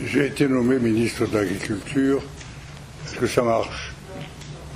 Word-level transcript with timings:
J'ai 0.00 0.26
été 0.26 0.46
nommé 0.46 0.78
ministre 0.78 1.26
de 1.26 1.36
l'Agriculture. 1.36 2.22
Est-ce 3.04 3.16
que 3.16 3.26
ça 3.26 3.42
marche? 3.42 3.92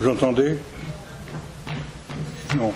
Vous 0.00 0.08
entendez? 0.08 0.56
Non. 2.56 2.72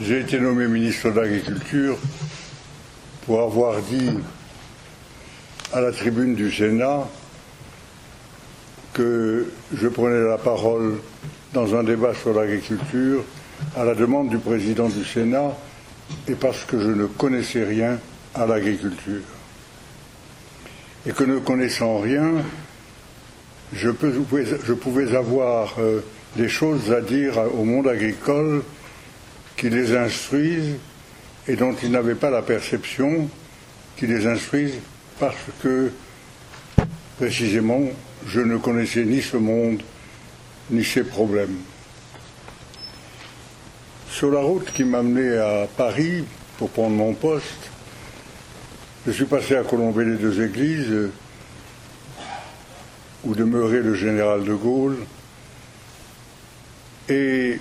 J'ai 0.00 0.20
été 0.20 0.40
nommé 0.40 0.66
ministre 0.68 1.10
de 1.10 1.20
l'Agriculture 1.20 1.98
pour 3.26 3.42
avoir 3.42 3.82
dit 3.82 4.10
à 5.74 5.82
la 5.82 5.92
tribune 5.92 6.34
du 6.34 6.50
Sénat 6.50 7.06
que 8.94 9.52
je 9.74 9.86
prenais 9.86 10.26
la 10.26 10.38
parole 10.38 10.98
dans 11.52 11.74
un 11.74 11.84
débat 11.84 12.14
sur 12.14 12.32
l'agriculture 12.32 13.22
à 13.76 13.84
la 13.84 13.94
demande 13.94 14.28
du 14.28 14.38
président 14.38 14.88
du 14.88 15.04
Sénat 15.04 15.56
et 16.28 16.34
parce 16.34 16.64
que 16.64 16.80
je 16.80 16.88
ne 16.88 17.06
connaissais 17.06 17.64
rien 17.64 17.98
à 18.34 18.46
l'agriculture. 18.46 19.22
Et 21.06 21.12
que 21.12 21.24
ne 21.24 21.38
connaissant 21.38 21.98
rien, 21.98 22.42
je, 23.72 23.90
pouvais 23.90 25.16
avoir 25.16 25.76
euh, 25.78 26.00
des 26.36 26.48
choses 26.48 26.92
à 26.92 27.00
dire 27.00 27.38
au 27.58 27.64
monde 27.64 27.88
agricole 27.88 28.62
qui 29.56 29.70
les 29.70 29.96
instruisent 29.96 30.76
et 31.48 31.56
dont 31.56 31.74
ils 31.82 31.90
n'avaient 31.90 32.14
pas 32.14 32.30
la 32.30 32.42
perception, 32.42 33.28
qui 33.96 34.06
les 34.06 34.26
instruisent 34.26 34.78
parce 35.18 35.36
que, 35.62 35.90
précisément, 37.18 37.82
je 38.26 38.40
ne 38.40 38.56
connaissais 38.56 39.04
ni 39.04 39.20
ce 39.20 39.36
monde, 39.36 39.82
ni 40.70 40.84
ses 40.84 41.04
problèmes. 41.04 41.56
Sur 44.20 44.32
la 44.32 44.40
route 44.40 44.70
qui 44.74 44.84
m'a 44.84 45.02
mené 45.02 45.38
à 45.38 45.66
Paris 45.78 46.26
pour 46.58 46.68
prendre 46.68 46.94
mon 46.94 47.14
poste, 47.14 47.70
je 49.06 49.12
suis 49.12 49.24
passé 49.24 49.56
à 49.56 49.62
Colomber 49.62 50.04
les 50.04 50.16
deux 50.16 50.42
églises, 50.44 51.08
où 53.24 53.34
demeurait 53.34 53.80
le 53.80 53.94
général 53.94 54.44
de 54.44 54.52
Gaulle, 54.52 54.98
et 57.08 57.58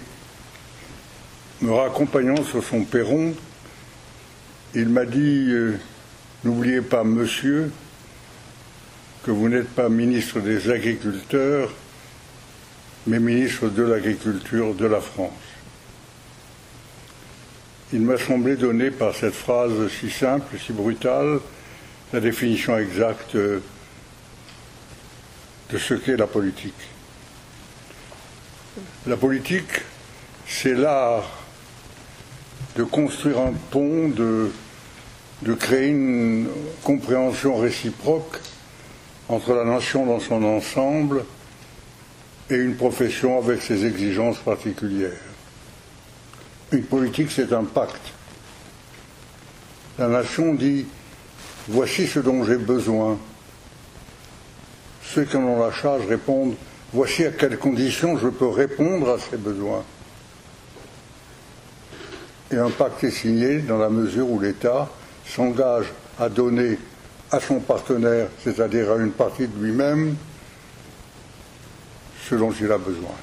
me 1.61 1.71
raccompagnant 1.71 2.43
sur 2.43 2.61
son 2.61 2.83
perron, 2.83 3.33
il 4.75 4.89
m'a 4.89 5.05
dit 5.05 5.45
euh, 5.51 5.79
N'oubliez 6.43 6.81
pas, 6.81 7.05
monsieur, 7.05 7.71
que 9.23 9.31
vous 9.31 9.47
n'êtes 9.47 9.69
pas 9.69 9.87
ministre 9.87 10.41
des 10.41 10.69
Agriculteurs, 10.69 11.71
mais 13.07 13.21
ministre 13.21 13.69
de 13.69 13.83
l'Agriculture 13.83 14.75
de 14.75 14.87
la 14.87 14.99
France. 14.99 15.31
Il 17.91 18.01
m'a 18.01 18.17
semblé 18.19 18.55
donner 18.55 18.91
par 18.91 19.15
cette 19.15 19.33
phrase 19.33 19.87
si 19.99 20.11
simple, 20.11 20.57
si 20.63 20.73
brutale, 20.73 21.39
la 22.13 22.19
définition 22.19 22.77
exacte 22.77 23.35
de 23.35 23.61
ce 25.71 25.95
qu'est 25.95 26.15
la 26.15 26.27
politique. 26.27 26.73
La 29.07 29.17
politique, 29.17 29.81
c'est 30.47 30.75
l'art 30.75 31.31
de 32.75 32.83
construire 32.83 33.39
un 33.39 33.53
pont, 33.71 34.09
de, 34.09 34.51
de 35.41 35.53
créer 35.55 35.87
une 35.87 36.47
compréhension 36.83 37.57
réciproque 37.57 38.39
entre 39.29 39.55
la 39.55 39.65
nation 39.65 40.05
dans 40.05 40.19
son 40.19 40.43
ensemble 40.43 41.25
et 42.51 42.55
une 42.55 42.75
profession 42.75 43.39
avec 43.39 43.63
ses 43.63 43.85
exigences 43.85 44.37
particulières. 44.37 45.28
Une 46.71 46.83
politique, 46.83 47.31
c'est 47.31 47.51
un 47.51 47.63
pacte. 47.63 48.13
La 49.97 50.07
nation 50.07 50.53
dit 50.53 50.85
Voici 51.67 52.07
ce 52.07 52.19
dont 52.19 52.43
j'ai 52.43 52.57
besoin. 52.57 53.17
Ceux 55.03 55.23
qui 55.23 55.35
en 55.37 55.41
ont 55.41 55.59
la 55.59 55.71
charge 55.71 56.05
répondent 56.05 56.55
Voici 56.93 57.25
à 57.25 57.31
quelles 57.31 57.57
conditions 57.57 58.17
je 58.17 58.27
peux 58.27 58.47
répondre 58.47 59.09
à 59.09 59.19
ces 59.19 59.37
besoins. 59.37 59.83
Et 62.51 62.57
un 62.57 62.69
pacte 62.69 63.03
est 63.03 63.11
signé 63.11 63.59
dans 63.59 63.77
la 63.77 63.89
mesure 63.89 64.29
où 64.29 64.39
l'État 64.39 64.89
s'engage 65.25 65.85
à 66.19 66.29
donner 66.29 66.79
à 67.31 67.39
son 67.39 67.59
partenaire, 67.59 68.27
c'est-à-dire 68.43 68.91
à 68.91 68.95
une 68.97 69.11
partie 69.11 69.47
de 69.47 69.63
lui-même, 69.63 70.15
ce 72.27 72.35
dont 72.35 72.51
il 72.51 72.71
a 72.71 72.77
besoin. 72.79 73.13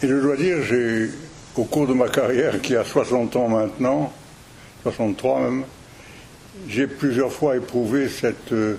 Et 0.00 0.06
je 0.06 0.14
dois 0.14 0.36
dire, 0.36 0.62
j'ai, 0.62 1.10
au 1.56 1.64
cours 1.64 1.88
de 1.88 1.92
ma 1.92 2.08
carrière, 2.08 2.60
qui 2.60 2.76
a 2.76 2.84
60 2.84 3.34
ans 3.34 3.48
maintenant, 3.48 4.12
63 4.84 5.40
même, 5.40 5.64
j'ai 6.68 6.86
plusieurs 6.86 7.32
fois 7.32 7.56
éprouvé 7.56 8.08
cette, 8.08 8.52
euh, 8.52 8.76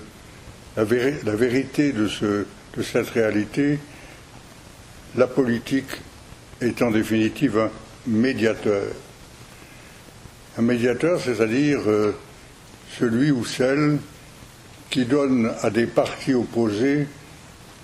la, 0.78 0.84
vérité 0.84 1.92
de, 1.92 2.08
ce, 2.08 2.46
de 2.74 2.82
cette 2.82 3.10
réalité. 3.10 3.78
La 5.14 5.26
politique 5.26 5.90
est 6.62 6.80
en 6.80 6.90
définitive 6.90 7.58
un 7.58 7.70
médiateur. 8.06 8.84
Un 10.56 10.62
médiateur, 10.62 11.20
c'est-à-dire 11.20 11.80
euh, 11.86 12.16
celui 12.98 13.30
ou 13.30 13.44
celle 13.44 13.98
qui 14.88 15.04
donne 15.04 15.52
à 15.60 15.68
des 15.68 15.86
partis 15.86 16.32
opposés 16.32 17.06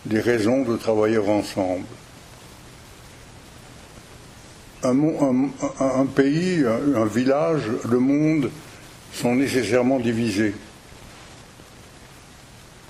des 0.07 0.21
raisons 0.21 0.63
de 0.63 0.77
travailler 0.77 1.19
ensemble 1.19 1.85
un, 4.91 6.07
pays, 6.07 6.65
un, 6.95 7.05
village, 7.07 7.63
le 7.89 7.99
monde 7.99 8.51
sont 9.13 9.35
nécessairement 9.35 9.99
divisés. 9.99 10.55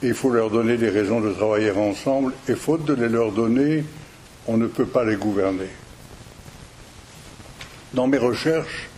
il 0.02 0.14
faut 0.14 0.30
leur 0.30 0.50
donner 0.50 0.76
des 0.76 0.90
raisons 0.90 1.20
de 1.20 1.32
travailler 1.32 1.70
ensemble, 1.70 2.32
et 2.48 2.54
faute 2.54 2.84
de 2.84 2.94
les 2.94 3.08
leur 3.08 3.32
donner, 3.32 3.84
on 4.46 4.56
ne 4.56 4.66
peut 4.66 4.86
pas 4.86 5.04
les 5.04 5.16
gouverner. 5.16 5.68
Dans 7.94 8.06
mes 8.06 8.18
recherches, 8.18 8.88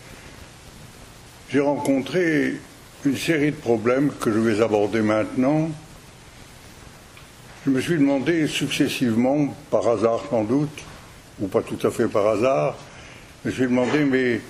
j'ai 1.50 1.60
rencontré 1.60 2.56
une 3.04 3.16
série 3.16 3.52
de 3.52 3.56
problèmes 3.56 4.10
que 4.20 4.32
je 4.32 4.38
vais 4.38 4.60
aborder 4.60 5.02
maintenant. 5.02 5.70
Je 7.64 7.70
me 7.70 7.80
suis 7.80 7.98
demandé 7.98 8.46
successivement, 8.46 9.54
par 9.70 9.86
hasard 9.88 10.20
sans 10.30 10.44
doute, 10.44 10.82
ou 11.40 11.46
pas 11.46 11.62
tout 11.62 11.78
à 11.86 11.90
fait 11.90 12.08
par 12.08 12.26
hasard, 12.26 12.76
je 13.44 13.48
me 13.48 13.54
suis 13.54 13.62
demandé, 13.64 14.04
mais 14.04 14.40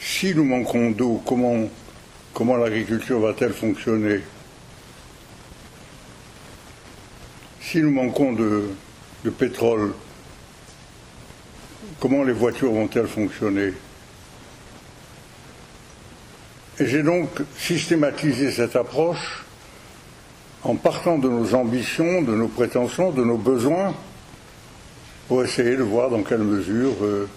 si 0.00 0.34
nous 0.34 0.44
manquons 0.44 0.90
d'eau, 0.90 1.22
comment, 1.26 2.56
l'agriculture 2.56 3.20
va-t-elle 3.20 3.52
fonctionner? 3.52 4.20
Si 7.60 7.82
nous 7.82 7.90
manquons 7.90 8.32
de, 8.32 8.70
de 9.24 9.30
pétrole, 9.30 9.92
comment 12.00 12.24
les 12.24 12.32
voitures 12.32 12.72
vont-elles 12.72 13.08
fonctionner? 13.08 13.74
Et 16.78 16.86
j'ai 16.86 17.02
donc 17.02 17.28
systématisé 17.58 18.50
cette 18.50 18.74
approche 18.74 19.44
en 20.62 20.76
partant 20.76 21.18
de 21.18 21.28
nos 21.28 21.54
ambitions, 21.54 22.22
de 22.22 22.34
nos 22.34 22.48
prétentions, 22.48 23.10
de 23.10 23.22
nos 23.22 23.36
besoins, 23.36 23.94
pour 25.30 25.44
essayer 25.44 25.76
de 25.76 25.84
voir 25.84 26.10
dans 26.10 26.24
quelle 26.24 26.42
mesure 26.42 26.92
euh, 27.02 27.28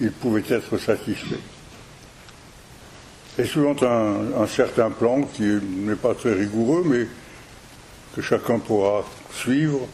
il 0.00 0.10
pouvait 0.10 0.42
être 0.48 0.78
satisfait. 0.78 1.38
Et 3.38 3.44
suivant 3.44 3.76
un, 3.82 4.48
certain 4.48 4.90
plan 4.90 5.22
qui 5.22 5.44
n'est 5.44 5.94
pas 5.94 6.16
très 6.16 6.32
rigoureux, 6.32 6.82
mais 6.84 7.06
que 8.16 8.20
chacun 8.20 8.58
pourra 8.58 9.04
suivre, 9.32 9.86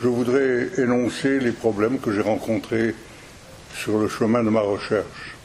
je 0.00 0.08
voudrais 0.08 0.70
énoncer 0.78 1.38
les 1.38 1.52
problèmes 1.52 1.98
que 1.98 2.10
j'ai 2.10 2.22
rencontrés 2.22 2.94
sur 3.74 3.98
le 3.98 4.08
chemin 4.08 4.42
de 4.42 4.48
ma 4.48 4.62
recherche. 4.62 5.36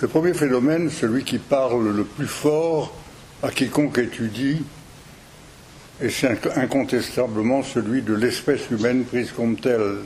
Le 0.00 0.08
premier 0.08 0.34
phénomène, 0.34 0.90
celui 0.90 1.22
qui 1.22 1.38
parle 1.38 1.88
le 1.88 2.02
plus 2.02 2.26
fort 2.26 2.92
à 3.44 3.52
quiconque 3.52 3.98
étudie 3.98 4.64
et 6.00 6.10
c'est 6.10 6.46
incontestablement 6.56 7.62
celui 7.62 8.02
de 8.02 8.14
l'espèce 8.14 8.70
humaine 8.70 9.04
prise 9.04 9.32
comme 9.32 9.56
telle. 9.56 10.00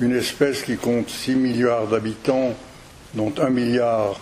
Une 0.00 0.14
espèce 0.16 0.62
qui 0.62 0.76
compte 0.76 1.10
6 1.10 1.34
milliards 1.34 1.88
d'habitants, 1.88 2.54
dont 3.14 3.34
un 3.38 3.50
milliard 3.50 4.18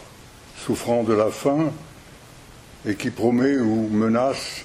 souffrant 0.57 1.05
de 1.05 1.15
la 1.15 1.31
faim, 1.31 1.71
et 2.87 2.97
qui 2.97 3.11
promet 3.11 3.59
ou 3.59 3.89
menace 3.89 4.65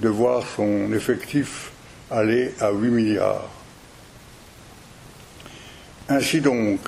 de 0.00 0.08
voir 0.08 0.42
son 0.56 0.92
effectif 0.92 1.70
aller 2.10 2.54
à 2.60 2.70
8 2.70 2.90
milliards. 2.90 3.48
Ainsi 6.10 6.42
donc, 6.42 6.80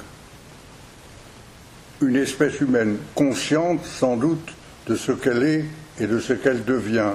une 2.03 2.17
espèce 2.17 2.61
humaine 2.61 2.99
consciente 3.15 3.83
sans 3.87 4.17
doute 4.17 4.53
de 4.87 4.97
ce 4.97 5.13
qu'elle 5.13 5.43
est 5.43 5.65
et 6.01 6.07
de 6.07 6.19
ce 6.19 6.33
qu'elle 6.33 6.65
devient, 6.65 7.13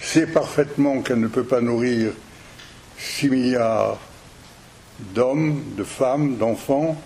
sait 0.00 0.26
parfaitement 0.26 1.02
qu'elle 1.02 1.20
ne 1.20 1.28
peut 1.28 1.44
pas 1.44 1.60
nourrir 1.60 2.12
6 2.98 3.30
milliards 3.30 3.98
d'hommes, 5.14 5.62
de 5.76 5.84
femmes, 5.84 6.36
d'enfants, 6.36 7.00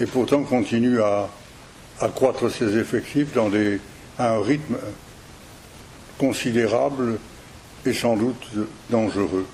et 0.00 0.06
pourtant 0.06 0.42
continue 0.42 1.00
à 1.00 1.28
accroître 2.00 2.50
ses 2.50 2.76
effectifs 2.76 3.32
dans 3.32 3.50
à 4.18 4.34
un 4.34 4.42
rythme 4.42 4.76
considérable 6.18 7.18
et 7.84 7.92
sans 7.92 8.16
doute 8.16 8.46
dangereux. 8.90 9.46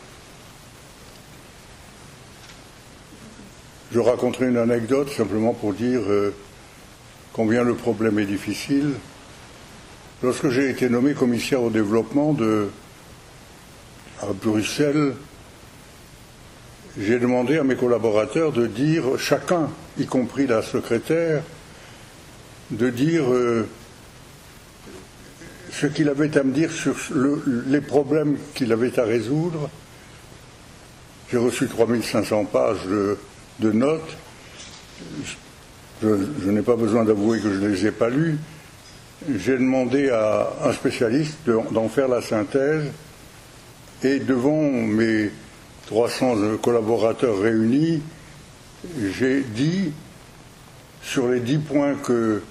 Je 3.93 3.99
raconterai 3.99 4.49
une 4.49 4.57
anecdote 4.57 5.11
simplement 5.11 5.53
pour 5.53 5.75
dire 5.75 6.01
euh, 6.09 6.35
combien 7.35 7.63
le 7.63 7.75
problème 7.75 8.19
est 8.19 8.25
difficile. 8.25 8.95
Lorsque 10.23 10.51
j'ai 10.51 10.71
été 10.71 10.89
nommé 10.89 11.15
commissaire 11.15 11.63
au 11.63 11.71
développement 11.71 12.37
à 14.21 14.27
Bruxelles, 14.33 15.15
j'ai 16.97 17.19
demandé 17.19 17.59
à 17.59 17.65
mes 17.65 17.75
collaborateurs 17.75 18.53
de 18.53 18.69
dire, 18.69 19.19
chacun, 19.19 19.69
y 19.99 20.07
compris 20.07 20.47
la 20.47 20.63
secrétaire, 20.63 21.43
de 22.71 22.89
dire 22.89 23.33
euh, 23.33 23.67
ce 25.73 25.87
qu'il 25.87 26.09
avait 26.09 26.37
à 26.39 26.45
me 26.45 26.53
dire 26.53 26.71
sur 26.71 26.95
les 27.67 27.81
problèmes 27.81 28.37
qu'il 28.55 28.73
avait 28.73 29.01
à 29.01 29.05
résoudre. 29.05 29.71
J'ai 31.33 31.39
reçu 31.39 31.67
3500 31.67 32.45
pages 32.45 32.87
de, 32.87 33.73
notes. 33.73 34.17
Je 36.01 36.51
n'ai 36.51 36.63
pas 36.63 36.77
besoin 36.77 37.05
d'avouer 37.05 37.41
que 37.41 37.53
je 37.53 37.59
ne 37.59 37.69
les 37.69 37.87
ai 37.87 37.91
pas 37.91 38.09
lues. 38.09 38.39
J'ai 39.29 39.57
demandé 39.57 40.11
à 40.11 40.51
un 40.65 40.73
spécialiste 40.73 41.39
d'en 41.71 41.89
faire 41.89 42.09
la 42.09 42.21
synthèse 42.21 42.87
et 44.03 44.19
devant 44.19 44.61
mes 44.61 45.31
300 45.87 46.57
collaborateurs 46.61 47.39
réunis, 47.39 48.03
j'ai 49.17 49.43
dit, 49.43 49.93
sur 51.03 51.29
les 51.29 51.39
10 51.39 51.59
points 51.59 51.95
que 51.95 52.43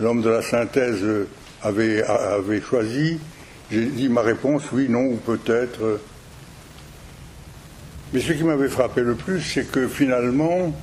l'homme 0.00 0.22
de 0.22 0.30
la 0.30 0.42
synthèse 0.42 1.04
avait, 1.62 2.02
avait 2.02 2.60
choisi, 2.60 3.20
j'ai 3.70 3.86
dit 3.86 4.08
ma 4.08 4.22
réponse 4.22 4.64
oui, 4.72 4.88
non 4.88 5.04
ou 5.04 5.16
peut-être. 5.16 6.00
Mais 8.12 8.20
ce 8.20 8.32
qui 8.32 8.42
m'avait 8.42 8.68
frappé 8.68 9.02
le 9.02 9.14
plus, 9.14 9.40
c'est 9.40 9.70
que 9.70 9.86
finalement, 9.86 10.74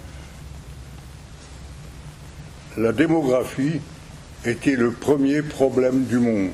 la 2.78 2.94
démographie 2.94 3.82
était 4.46 4.76
le 4.76 4.92
premier 4.92 5.42
problème 5.42 6.06
du 6.06 6.18
monde. 6.18 6.52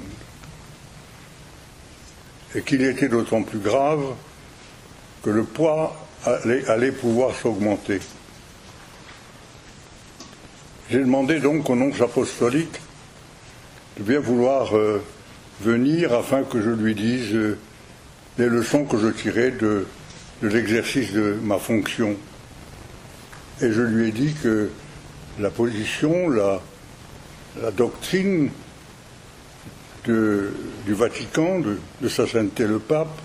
Et 2.56 2.62
qu'il 2.62 2.82
était 2.82 3.08
d'autant 3.08 3.44
plus 3.44 3.60
grave 3.60 4.04
que 5.24 5.30
le 5.30 5.44
poids 5.44 5.96
allait, 6.26 6.92
pouvoir 6.92 7.36
s'augmenter. 7.36 8.00
J'ai 10.90 11.00
demandé 11.00 11.40
donc 11.40 11.70
aux 11.70 11.76
nonces 11.76 12.02
apostoliques 12.02 12.80
de 13.98 14.04
bien 14.04 14.20
vouloir 14.20 14.76
euh, 14.76 15.02
venir 15.62 16.14
afin 16.14 16.44
que 16.44 16.62
je 16.62 16.70
lui 16.70 16.96
dise 16.96 17.34
euh, 17.34 17.58
les 18.38 18.48
leçons 18.48 18.86
que 18.86 18.98
je 18.98 19.08
tirais 19.08 19.52
de, 19.52 19.86
l'exercice 20.42 21.12
de 21.14 21.38
ma 21.42 21.58
fonction. 21.58 22.16
Et 23.62 23.72
je 23.72 23.82
lui 23.82 24.10
ai 24.10 24.12
dit 24.12 24.34
que 24.42 24.70
la 25.40 25.50
position, 25.50 26.30
la, 26.30 26.62
doctrine 27.76 28.50
du 30.06 30.94
Vatican, 30.94 31.60
de, 31.60 32.10
sa 32.10 32.28
sainteté 32.28 32.66
le 32.66 32.80
pape, 32.80 33.20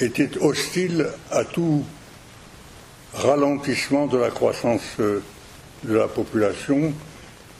était 0.00 0.38
hostile 0.40 1.08
à 1.30 1.44
tout 1.44 1.84
ralentissement 3.14 4.06
de 4.06 4.18
la 4.18 4.30
croissance 4.30 4.82
euh, 5.00 5.22
de 5.84 5.94
la 5.94 6.08
population 6.08 6.92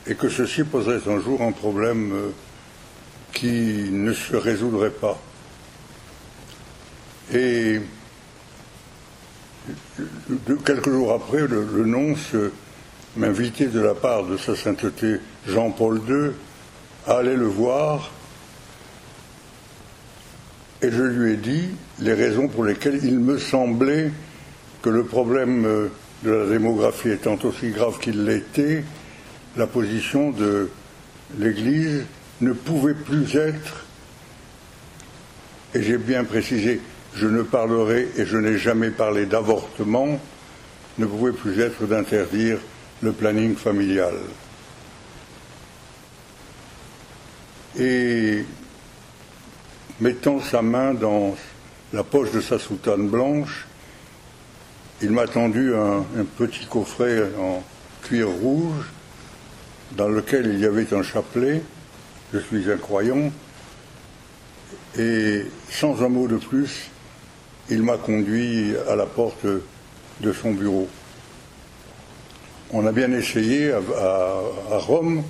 et 0.06 0.14
que 0.14 0.28
ceci 0.28 0.64
poserait 0.64 1.00
un 1.06 1.20
jour 1.20 1.43
un 1.43 1.52
problème 1.52 2.12
euh, 2.12 2.31
qui 3.32 3.88
ne 3.90 4.12
se 4.12 4.37
résoudrait 4.37 4.90
pas. 4.90 5.19
Et 7.32 7.81
quelques 10.64 10.90
jours 10.90 11.12
après, 11.12 11.46
le, 11.46 11.84
nonce 11.84 12.34
m'invitait 13.16 13.66
de 13.66 13.80
la 13.80 13.94
part 13.94 14.24
de 14.24 14.36
sa 14.36 14.54
sainteté 14.54 15.16
Jean-Paul 15.46 16.00
II 16.08 16.30
à 17.06 17.18
aller 17.18 17.36
le 17.36 17.46
voir 17.46 18.10
et 20.82 20.90
je 20.90 21.02
lui 21.02 21.32
ai 21.32 21.36
dit 21.36 21.68
les 21.98 22.14
raisons 22.14 22.48
pour 22.48 22.64
lesquelles 22.64 23.00
il 23.04 23.18
me 23.18 23.38
semblait 23.38 24.10
que 24.82 24.88
le 24.88 25.04
problème 25.04 25.66
euh, 25.66 25.88
de 26.22 26.30
la 26.30 26.46
démographie 26.46 27.10
étant 27.10 27.38
aussi 27.44 27.70
grave 27.70 27.98
qu'il 27.98 28.24
l'était, 28.24 28.84
la 29.56 29.66
position 29.66 30.30
de 30.30 30.70
l'Église 31.38 32.04
ne 32.40 32.52
pouvait 32.52 32.94
plus 32.94 33.36
être, 33.36 33.84
et 35.74 35.82
j'ai 35.82 35.98
bien 35.98 36.24
précisé, 36.24 36.80
je 37.14 37.26
ne 37.26 37.42
parlerai 37.42 38.08
et 38.16 38.24
je 38.24 38.38
n'ai 38.38 38.56
jamais 38.56 38.90
parlé 38.90 39.26
d'avortement, 39.26 40.18
ne 40.98 41.06
pouvait 41.06 41.32
plus 41.32 41.60
être 41.60 41.86
d'interdire 41.86 42.58
le 43.02 43.12
planning 43.12 43.56
familial. 43.56 44.14
Et 47.79 48.44
mettant 50.00 50.41
sa 50.41 50.62
main 50.62 50.94
dans 50.94 51.37
la 51.93 52.05
poche 52.05 52.32
de 52.32 52.41
sa 52.41 52.58
soutane 52.58 53.08
blanche, 53.08 53.67
il 55.02 55.12
m'a 55.12 55.26
tendu 55.26 55.75
un, 55.75 56.05
petit 56.37 56.67
coffret 56.67 57.23
en 57.38 57.62
cuir 58.02 58.29
rouge 58.29 58.85
dans 59.93 60.08
lequel 60.08 60.46
il 60.46 60.61
y 60.61 60.67
avait 60.67 60.93
un 60.93 61.03
chapelet. 61.03 61.62
Je 62.35 62.38
suis 62.38 62.70
un 62.70 62.76
croyant. 62.76 63.32
Et 64.99 65.46
sans 65.70 66.03
un 66.03 66.08
mot 66.08 66.29
de 66.29 66.37
plus, 66.37 66.91
il 67.70 67.82
m'a 67.82 67.96
conduit 67.96 68.75
à 68.88 68.96
la 68.96 69.06
porte 69.06 69.46
de 70.20 70.32
son 70.32 70.53
bureau. 70.53 70.88
On 72.72 72.87
a 72.87 72.93
bien 72.93 73.11
essayé 73.11 73.72
à 73.72 74.76
Rome 74.76 75.25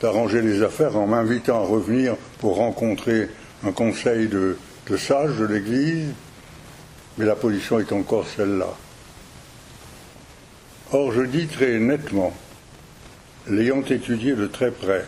d'arranger 0.00 0.40
les 0.40 0.62
affaires 0.62 0.96
en 0.96 1.06
m'invitant 1.06 1.62
à 1.62 1.66
revenir 1.66 2.16
pour 2.38 2.56
rencontrer 2.56 3.28
un 3.62 3.72
conseil 3.72 4.26
de, 4.26 4.56
sages 4.96 5.36
de 5.36 5.44
l'Église, 5.44 6.08
mais 7.18 7.26
la 7.26 7.36
position 7.36 7.78
est 7.78 7.92
encore 7.92 8.26
celle-là. 8.26 8.74
Or, 10.92 11.12
je 11.12 11.22
dis 11.22 11.46
très 11.46 11.78
nettement, 11.78 12.32
l'ayant 13.48 13.82
étudié 13.82 14.32
de 14.32 14.46
très 14.46 14.70
près, 14.70 15.04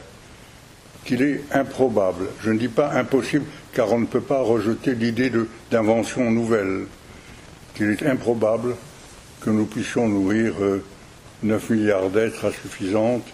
qu'il 1.07 1.23
est 1.23 1.45
improbable, 1.51 2.27
je 2.43 2.51
ne 2.51 2.59
dis 2.59 2.69
pas 2.69 2.93
impossible, 2.93 3.47
car 3.73 3.91
on 3.91 4.01
ne 4.01 4.07
peut 4.07 4.21
pas 4.21 4.41
rejeter 4.43 4.95
l'idée 4.95 5.33
d'invention 5.71 6.31
nouvelle, 6.31 6.85
qu'il 7.75 7.91
est 7.91 8.03
improbable 8.03 8.77
que 9.41 9.49
nous 9.49 9.65
puissions 9.65 10.09
nourrir 10.09 10.55
9 11.45 11.71
euh, 11.71 11.75
milliards 11.75 12.11
d'êtres 12.11 12.47
insuffisantes 12.47 13.27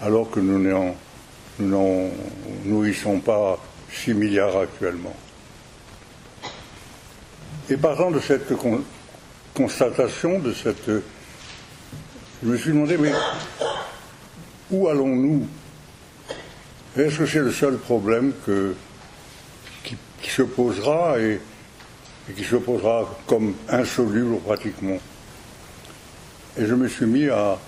alors 0.00 0.30
que 0.30 0.38
nous 0.38 0.58
n'en 1.58 2.10
nourrissons 2.64 3.18
pas 3.18 3.58
6 3.92 4.14
milliards 4.14 4.56
actuellement. 4.58 5.16
Et 7.70 7.76
partant 7.76 8.10
de 8.10 8.20
cette 8.20 8.52
constatation, 9.54 10.38
de 10.38 10.52
cette, 10.52 10.88
je 12.42 12.48
me 12.48 12.56
suis 12.56 12.70
demandé, 12.70 12.96
mais 12.96 13.12
où 14.70 14.88
allons-nous? 14.88 15.46
Est-ce 16.96 17.18
que 17.18 17.26
c'est 17.26 17.40
le 17.40 17.52
seul 17.52 17.76
problème 17.76 18.32
qui, 19.84 20.30
se 20.30 20.42
posera 20.42 21.18
et, 21.18 21.40
qui 22.36 22.44
se 22.44 22.56
posera 22.56 23.08
comme 23.26 23.54
insoluble 23.68 24.38
pratiquement? 24.38 24.98
Et 26.58 26.66
je 26.66 26.74
me 26.74 26.88
suis 26.88 27.06
mis 27.06 27.28
à, 27.28 27.58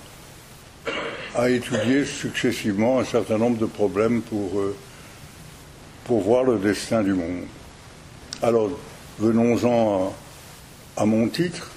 à 1.35 1.49
étudier 1.49 2.03
successivement 2.03 2.99
un 2.99 3.05
certain 3.05 3.37
nombre 3.37 3.57
de 3.57 3.65
problèmes 3.65 4.21
pour 4.21 4.59
euh, 4.59 4.75
pour 6.03 6.21
voir 6.21 6.43
le 6.43 6.57
destin 6.57 7.03
du 7.03 7.13
monde. 7.13 7.45
Alors, 8.41 8.69
venons-en 9.19 10.13
à, 10.97 11.05
mon 11.05 11.29
titre. 11.29 11.71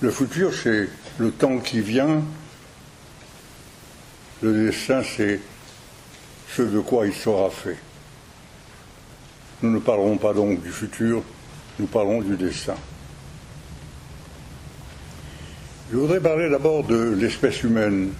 Le 0.00 0.10
futur, 0.10 0.52
c'est 0.52 0.88
le 1.18 1.30
temps 1.30 1.58
qui 1.58 1.80
vient. 1.80 2.22
Le 4.42 4.66
destin, 4.66 5.02
c'est 5.02 5.40
ce 6.50 6.62
de 6.62 6.80
quoi 6.80 7.06
il 7.06 7.14
sera 7.14 7.48
fait. 7.48 7.78
Nous 9.62 9.70
ne 9.70 9.78
parlerons 9.78 10.18
pas 10.18 10.34
donc 10.34 10.62
du 10.62 10.70
futur, 10.70 11.22
nous 11.78 11.86
parlons 11.86 12.20
du 12.20 12.36
destin. 12.36 12.74
Je 15.92 15.98
voudrais 15.98 16.20
parler 16.20 16.48
d'abord 16.48 16.82
de 16.84 17.14
l'espèce 17.14 17.62
humaine. 17.62 18.10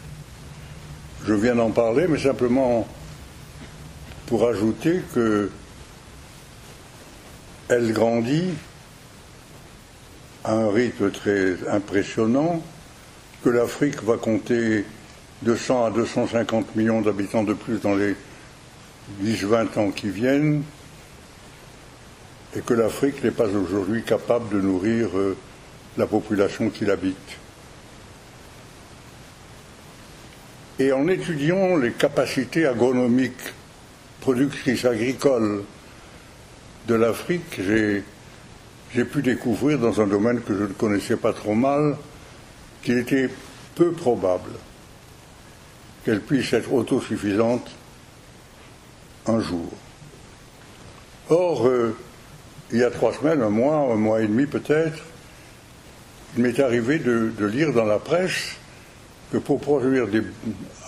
Je 1.26 1.32
viens 1.32 1.54
d'en 1.54 1.70
parler, 1.70 2.06
mais 2.06 2.18
simplement 2.18 2.86
pour 4.26 4.46
ajouter 4.46 5.00
que 5.14 5.50
elle 7.68 7.94
grandit 7.94 8.50
à 10.44 10.52
un 10.52 10.70
rythme 10.70 11.10
très 11.10 11.56
impressionnant, 11.70 12.62
que 13.42 13.48
l'Afrique 13.48 14.02
va 14.02 14.18
compter 14.18 14.84
200 15.40 15.86
à 15.86 15.90
250 15.90 16.76
millions 16.76 17.00
d'habitants 17.00 17.44
de 17.44 17.54
plus 17.54 17.80
dans 17.80 17.94
les 17.94 18.14
10-20 19.22 19.78
ans 19.78 19.90
qui 19.90 20.10
viennent, 20.10 20.64
et 22.54 22.60
que 22.60 22.74
l'Afrique 22.74 23.24
n'est 23.24 23.30
pas 23.30 23.48
aujourd'hui 23.48 24.02
capable 24.02 24.50
de 24.54 24.60
nourrir 24.60 25.16
euh, 25.16 25.34
la 25.96 26.06
population 26.06 26.68
qui 26.68 26.84
l'habite. 26.84 27.38
Et 30.78 30.92
en 30.92 31.06
étudiant 31.08 31.76
les 31.76 31.92
capacités 31.92 32.66
agronomiques, 32.66 33.52
productrices 34.20 34.84
agricoles 34.84 35.62
de 36.88 36.94
l'Afrique, 36.94 37.60
j'ai 37.60 39.04
pu 39.04 39.22
découvrir 39.22 39.78
dans 39.78 40.00
un 40.00 40.06
domaine 40.06 40.40
que 40.40 40.54
je 40.56 40.64
ne 40.64 40.72
connaissais 40.72 41.16
pas 41.16 41.32
trop 41.32 41.54
mal 41.54 41.96
qu'il 42.82 42.98
était 42.98 43.28
peu 43.74 43.92
probable 43.92 44.50
qu'elle 46.04 46.20
puisse 46.20 46.52
être 46.52 46.72
autosuffisante 46.72 47.70
un 49.26 49.40
jour. 49.40 49.72
Or, 51.30 51.66
euh, 51.66 51.96
il 52.72 52.78
y 52.78 52.84
a 52.84 52.90
trois 52.90 53.14
semaines, 53.14 53.42
un 53.42 53.50
mois, 53.50 53.76
un 53.76 53.96
mois 53.96 54.20
et 54.20 54.26
demi 54.26 54.46
peut-être, 54.46 54.98
il 56.36 56.42
m'est 56.42 56.60
arrivé 56.60 56.98
de, 56.98 57.32
lire 57.46 57.72
dans 57.72 57.84
la 57.84 57.98
presse 57.98 58.56
pour 59.44 59.60
produire 59.60 60.08
des 60.08 60.22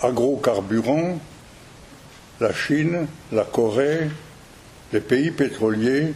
agrocarburants, 0.01 1.19
la 2.39 2.53
Chine, 2.53 3.07
la 3.31 3.43
Corée, 3.43 4.09
les 4.93 5.01
pays 5.01 5.31
pétroliers 5.31 6.13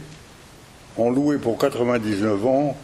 ont 0.96 1.10
loué 1.10 1.38
pour 1.38 1.58
99 1.58 2.46
ans 2.46 2.76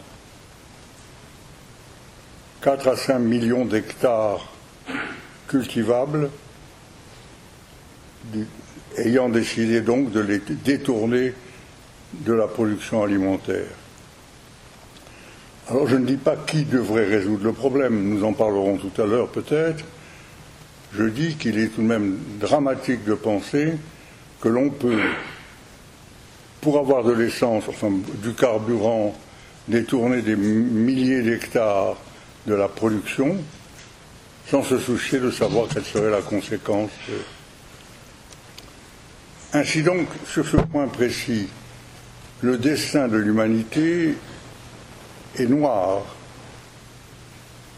4 2.61 2.87
à 2.89 2.97
5 2.97 3.19
millions 3.19 3.63
d'hectares 3.63 4.51
cultivables, 5.47 6.29
ayant 8.97 9.29
décidé 9.29 9.79
donc 9.79 10.11
de 10.11 10.19
les 10.19 10.39
détourner 10.39 11.33
de 12.13 12.33
la 12.33 12.47
production 12.47 13.01
alimentaire. 13.01 13.67
Alors 15.69 15.87
je 15.87 15.97
ne 15.97 16.05
dis 16.05 16.17
pas 16.17 16.35
qui 16.35 16.63
devrait 16.63 17.05
résoudre 17.05 17.43
le 17.43 17.53
problème, 17.53 18.09
nous 18.09 18.23
en 18.23 18.33
parlerons 18.33 18.77
tout 18.77 18.99
à 18.99 19.05
l'heure 19.05 19.27
peut-être. 19.27 19.85
Je 20.93 21.03
dis 21.03 21.35
qu'il 21.35 21.59
est 21.59 21.67
tout 21.67 21.83
de 21.83 21.87
même 21.87 22.17
dramatique 22.39 23.05
de 23.05 23.13
penser 23.13 23.73
que 24.41 24.49
l'on 24.49 24.71
peut, 24.71 24.99
pour 26.61 26.79
avoir 26.79 27.03
de 27.03 27.11
l'essence, 27.11 27.65
enfin 27.67 27.91
du 28.23 28.33
carburant, 28.33 29.15
détourner 29.67 30.23
des 30.23 30.35
milliers 30.35 31.21
d'hectares 31.21 31.97
de 32.47 32.55
la 32.55 32.67
production, 32.67 33.37
sans 34.47 34.63
se 34.63 34.79
soucier 34.79 35.19
de 35.19 35.29
savoir 35.29 35.67
quelle 35.71 35.85
serait 35.85 36.09
la 36.09 36.21
conséquence. 36.21 36.89
Ainsi 39.53 39.83
donc, 39.83 40.07
sur 40.25 40.47
ce 40.47 40.57
point 40.57 40.87
précis, 40.87 41.47
le 42.41 42.57
destin 42.57 43.07
de 43.07 43.17
l'humanité 43.17 44.15
est 45.39 45.47
noir. 45.47 46.03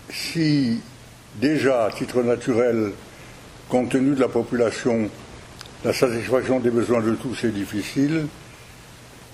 Si 0.09 0.81
déjà, 1.35 1.85
à 1.85 1.91
titre 1.91 2.21
naturel, 2.23 2.91
compte 3.69 3.89
tenu 3.89 4.15
de 4.15 4.19
la 4.19 4.27
population, 4.27 5.09
la 5.83 5.93
satisfaction 5.93 6.59
des 6.59 6.69
besoins 6.69 7.01
de 7.01 7.15
tous 7.15 7.43
est 7.43 7.51
difficile, 7.51 8.27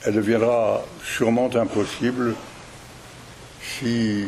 elle 0.06 0.14
deviendra 0.14 0.86
sûrement 1.04 1.50
impossible 1.56 2.36
si 3.62 4.26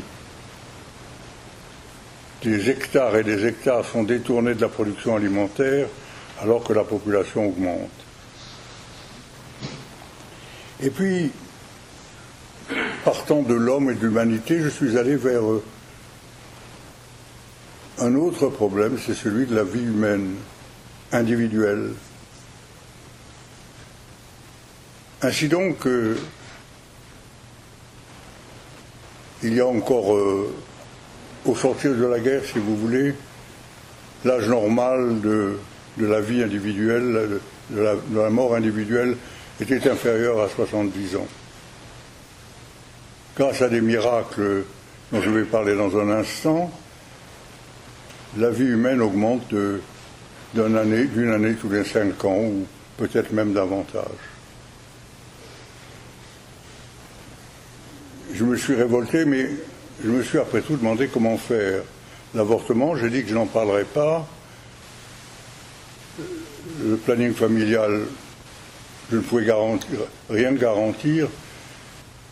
des 2.44 2.70
hectares 2.70 3.16
et 3.18 3.24
des 3.24 3.46
hectares 3.46 3.86
sont 3.86 4.04
détournés 4.04 4.56
de 4.56 4.62
la 4.62 4.70
production 4.70 5.16
alimentaire 5.16 5.88
alors 6.42 6.64
que 6.64 6.74
la 6.74 6.84
population 6.84 7.48
augmente. 7.48 7.90
Et 10.82 10.90
puis, 10.90 11.32
partant 13.04 13.42
de 13.42 13.54
l'homme 13.54 13.90
et 13.90 13.96
de 13.96 14.02
l'humanité, 14.02 14.60
je 14.60 14.70
suis 14.70 14.98
allé 14.98 15.16
vers 15.16 15.42
un 18.00 18.16
autre 18.16 18.48
problème, 18.48 18.98
c'est 19.04 19.14
celui 19.14 19.46
de 19.46 19.56
la 19.56 19.64
vie 19.64 19.84
humaine, 19.84 20.36
individuelle. 21.12 21.92
Ainsi 25.22 25.50
donc, 25.50 25.86
euh, 25.86 26.16
il 29.44 29.54
y 29.54 29.60
a 29.60 29.68
encore, 29.68 30.16
euh, 30.16 30.54
au 31.46 31.56
sortir 31.56 31.94
de 31.94 32.06
la 32.06 32.20
guerre, 32.20 32.44
si 32.46 32.60
vous 32.60 32.78
voulez, 32.78 33.14
l'âge 34.24 34.48
normal 34.48 35.20
de, 35.20 35.58
la 35.98 36.22
vie 36.22 36.42
individuelle, 36.42 37.42
de 37.70 38.20
la 38.20 38.30
mort 38.30 38.56
individuelle 38.56 39.18
était 39.60 39.90
inférieur 39.90 40.42
à 40.42 40.48
70 40.48 41.18
ans. 41.18 41.28
Grâce 43.40 43.62
à 43.62 43.70
des 43.70 43.80
miracles 43.80 44.66
dont 45.14 45.22
je 45.22 45.30
vais 45.30 45.46
parler 45.46 45.74
dans 45.74 45.98
un 45.98 46.10
instant, 46.10 46.70
la 48.38 48.50
vie 48.50 48.66
humaine 48.66 49.02
augmente 49.02 49.56
d'une 50.54 50.76
année, 50.76 51.54
tous 51.54 51.70
les 51.70 51.86
cinq 51.86 52.26
ans, 52.26 52.36
ou 52.36 52.68
peut-être 52.98 53.32
même 53.32 53.54
davantage. 53.54 54.04
Je 58.34 58.44
me 58.44 58.58
suis 58.58 58.76
révolté, 58.76 59.24
mais 59.24 59.50
je 60.04 60.10
me 60.10 60.22
suis 60.22 60.38
après 60.38 60.60
tout 60.60 60.76
demandé 60.76 61.08
comment 61.08 61.38
faire. 61.38 61.84
L'avortement, 62.36 62.98
j'ai 62.98 63.10
dit 63.10 63.24
que 63.24 63.30
je 63.30 63.36
n'en 63.36 63.46
parlerai 63.46 63.86
pas. 63.86 64.28
Le 66.84 66.98
planning 66.98 67.34
familial, 67.34 68.02
je 69.10 69.16
ne 69.16 69.22
pouvais 69.22 69.50
rien 70.30 70.52
garantir. 70.52 71.30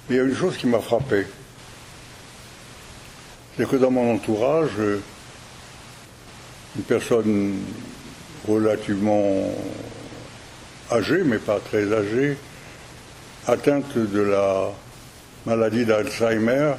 Mais 0.09 0.15
il 0.15 0.17
y 0.17 0.21
a 0.21 0.23
une 0.23 0.35
chose 0.35 0.57
qui 0.57 0.67
m'a 0.67 0.79
frappé. 0.79 1.25
C'est 3.57 3.67
que 3.67 3.75
dans 3.75 3.91
mon 3.91 4.13
entourage, 4.13 4.71
une 6.75 6.83
personne 6.83 7.59
relativement 8.47 9.53
âgée, 10.91 11.23
mais 11.25 11.39
pas 11.39 11.59
très 11.59 11.91
âgée, 11.91 12.37
atteinte 13.47 13.97
de 13.97 14.21
la 14.21 14.71
maladie 15.45 15.85
d'Alzheimer, 15.85 16.73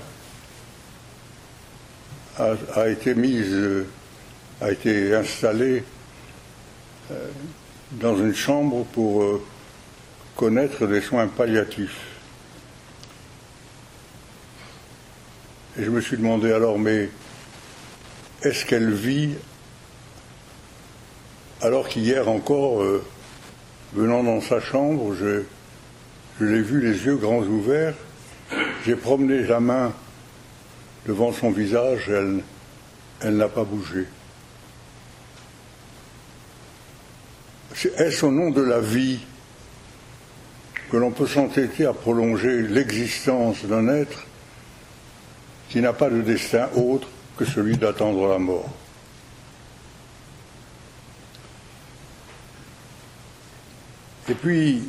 a, 2.74 2.88
été 2.88 3.14
mise, 3.14 3.84
a 4.60 4.70
été 4.70 5.14
installée 5.14 5.82
euh, 7.10 7.26
dans 7.92 8.16
une 8.16 8.34
chambre 8.34 8.84
pour 8.92 9.22
euh, 9.22 9.42
connaître 10.36 10.86
des 10.86 11.00
soins 11.00 11.26
palliatifs. 11.26 12.07
Et 15.78 15.84
je 15.84 15.90
me 15.90 16.00
suis 16.00 16.16
demandé 16.16 16.50
alors, 16.50 16.76
mais 16.76 17.08
est-ce 18.42 18.66
qu'elle 18.66 18.92
vit 18.92 19.34
alors 21.60 21.88
qu'hier 21.88 22.28
encore, 22.28 22.82
euh, 22.82 23.04
venant 23.92 24.22
dans 24.22 24.40
sa 24.40 24.60
chambre, 24.60 25.14
je, 25.14 25.42
l'ai 26.40 26.62
vu 26.62 26.80
les 26.80 27.04
yeux 27.04 27.16
grands 27.16 27.42
ouverts, 27.42 27.94
j'ai 28.86 28.94
promené 28.96 29.42
la 29.42 29.58
main 29.60 29.92
devant 31.06 31.32
son 31.32 31.50
visage, 31.50 32.08
elle, 32.08 32.42
elle 33.20 33.36
n'a 33.36 33.48
pas 33.48 33.64
bougé. 33.64 34.04
Est-ce 37.96 38.24
au 38.24 38.30
nom 38.30 38.50
de 38.50 38.62
la 38.62 38.80
vie 38.80 39.20
que 40.90 40.96
l'on 40.96 41.10
peut 41.10 41.26
s'entêter 41.26 41.86
à 41.86 41.92
prolonger 41.92 42.62
l'existence 42.62 43.64
d'un 43.64 43.88
être 43.88 44.26
qui 45.68 45.80
n'a 45.80 45.92
pas 45.92 46.10
de 46.10 46.22
destin 46.22 46.68
autre 46.74 47.08
que 47.36 47.44
celui 47.44 47.76
d'attendre 47.76 48.26
la 48.28 48.38
mort. 48.38 48.68
Et 54.28 54.34
puis, 54.34 54.82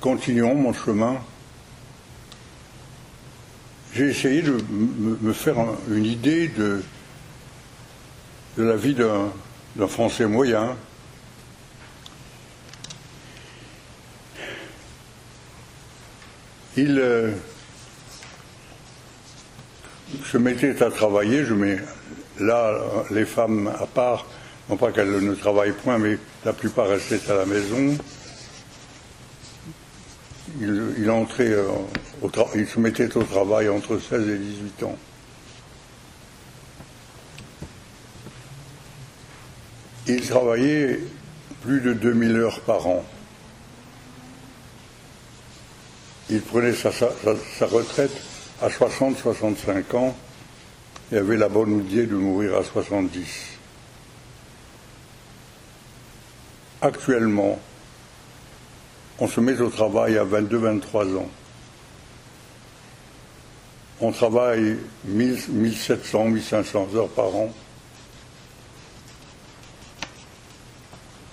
continuons 0.00 0.54
mon 0.54 0.72
chemin. 0.72 1.18
J'ai 3.94 4.10
essayé 4.10 4.42
de 4.42 4.56
me 4.70 5.32
faire 5.32 5.56
une 5.90 6.04
idée 6.04 6.48
de, 6.48 6.82
la 8.56 8.76
vie 8.76 8.94
d'un 8.94 9.88
Français 9.88 10.26
moyen, 10.26 10.76
il 16.76 16.98
euh, 16.98 17.32
se 20.24 20.38
mettait 20.38 20.82
à 20.82 20.90
travailler, 20.90 21.44
je 21.44 21.54
mets 21.54 21.78
là 22.40 22.78
les 23.10 23.24
femmes 23.24 23.70
à 23.80 23.86
part, 23.86 24.26
non 24.68 24.76
pas 24.76 24.92
qu'elle 24.92 25.10
ne 25.10 25.34
travaille 25.34 25.72
point, 25.72 25.98
mais 25.98 26.18
la 26.44 26.52
plupart 26.52 26.88
restaient 26.88 27.30
à 27.30 27.34
la 27.34 27.46
maison. 27.46 27.96
Euh, 30.62 30.94
il 32.54 32.66
se 32.66 32.80
mettait 32.80 33.16
au 33.16 33.22
travail 33.22 33.68
entre 33.68 33.98
16 33.98 34.28
et 34.28 34.38
18 34.38 34.82
ans. 34.84 34.96
Il 40.06 40.26
travaillait 40.26 41.00
plus 41.62 41.80
de 41.80 41.92
2000 41.92 42.36
heures 42.36 42.60
par 42.60 42.86
an. 42.86 43.04
Il 46.30 46.40
prenait 46.40 46.72
sa, 46.72 46.90
retraite 46.90 48.10
à 48.60 48.68
60-65 48.68 49.96
ans 49.96 50.16
et 51.12 51.16
avait 51.16 51.36
la 51.36 51.48
bonne 51.48 51.80
idée 51.80 52.06
de 52.06 52.14
mourir 52.14 52.56
à 52.56 52.64
70. 52.64 53.58
Actuellement, 56.80 57.58
on 59.18 59.26
se 59.26 59.40
met 59.40 59.60
au 59.60 59.68
travail 59.68 60.16
à 60.18 60.24
22-23 60.24 61.16
ans. 61.16 61.30
On 64.00 64.12
travaille 64.12 64.76
1700-1500 65.08 66.96
heures 66.96 67.08
par 67.08 67.34
an. 67.34 67.52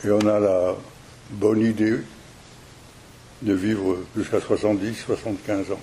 Et 0.03 0.09
on 0.09 0.27
a 0.27 0.39
la 0.39 0.75
bonne 1.29 1.61
idée 1.61 1.99
de 3.41 3.53
vivre 3.53 3.97
jusqu'à 4.15 4.39
70, 4.39 4.95
75 5.05 5.71
ans. 5.71 5.79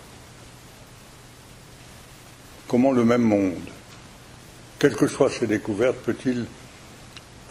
Comment 2.73 2.93
le 2.93 3.05
même 3.05 3.21
monde, 3.21 3.69
quelles 4.79 4.97
que 4.97 5.07
soient 5.07 5.29
ses 5.29 5.47
découvertes, 5.47 5.99
peut-il 6.07 6.47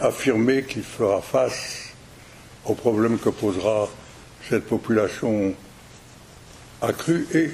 affirmer 0.00 0.64
qu'il 0.64 0.82
fera 0.82 1.22
face 1.22 1.92
aux 2.64 2.74
problèmes 2.74 3.20
que 3.20 3.28
posera 3.28 3.88
cette 4.48 4.64
population 4.64 5.54
accrue 6.80 7.24
et 7.34 7.52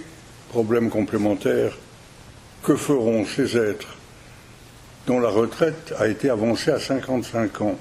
problèmes 0.48 0.88
complémentaires, 0.88 1.76
que 2.62 2.75
feront 2.75 3.26
ces 3.26 3.58
êtres 3.58 3.98
dont 5.06 5.20
la 5.20 5.28
retraite 5.28 5.92
a 5.98 6.08
été 6.08 6.30
avancée 6.30 6.70
à 6.70 6.80
55 6.80 7.60
ans 7.60 7.78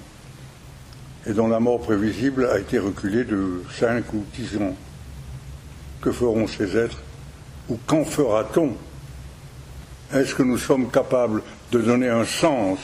et 1.25 1.31
dont 1.31 1.47
la 1.47 1.61
mort 1.61 1.79
prévisible 1.79 2.45
a 2.47 2.59
été 2.59 2.77
reculée 2.77 3.23
de 3.23 3.63
5 3.79 4.03
ou 4.13 4.25
10 4.35 4.57
ans. 4.57 4.75
Que 6.01 6.11
feront 6.11 6.45
ces 6.45 6.75
êtres 6.75 6.99
Ou 7.69 7.79
qu'en 7.87 8.03
fera-t-on 8.03 8.75
Est-ce 10.13 10.33
que 10.33 10.43
nous 10.43 10.57
sommes 10.57 10.89
capables 10.89 11.43
de 11.71 11.81
donner 11.81 12.07
un 12.07 12.23
sens 12.23 12.79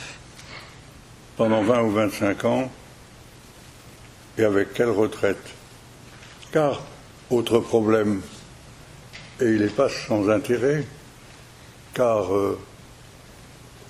pendant 1.38 1.64
20 1.64 1.82
ou 1.84 1.92
25 1.92 2.46
ans 2.46 2.70
et 4.38 4.44
avec 4.44 4.74
quelle 4.74 4.90
retraite? 4.90 5.38
Car, 6.52 6.82
autre 7.30 7.60
problème, 7.60 8.22
et 9.40 9.46
il 9.46 9.62
n'est 9.62 9.68
pas 9.68 9.88
sans 9.88 10.30
intérêt, 10.30 10.86
car, 11.94 12.36
euh, 12.36 12.60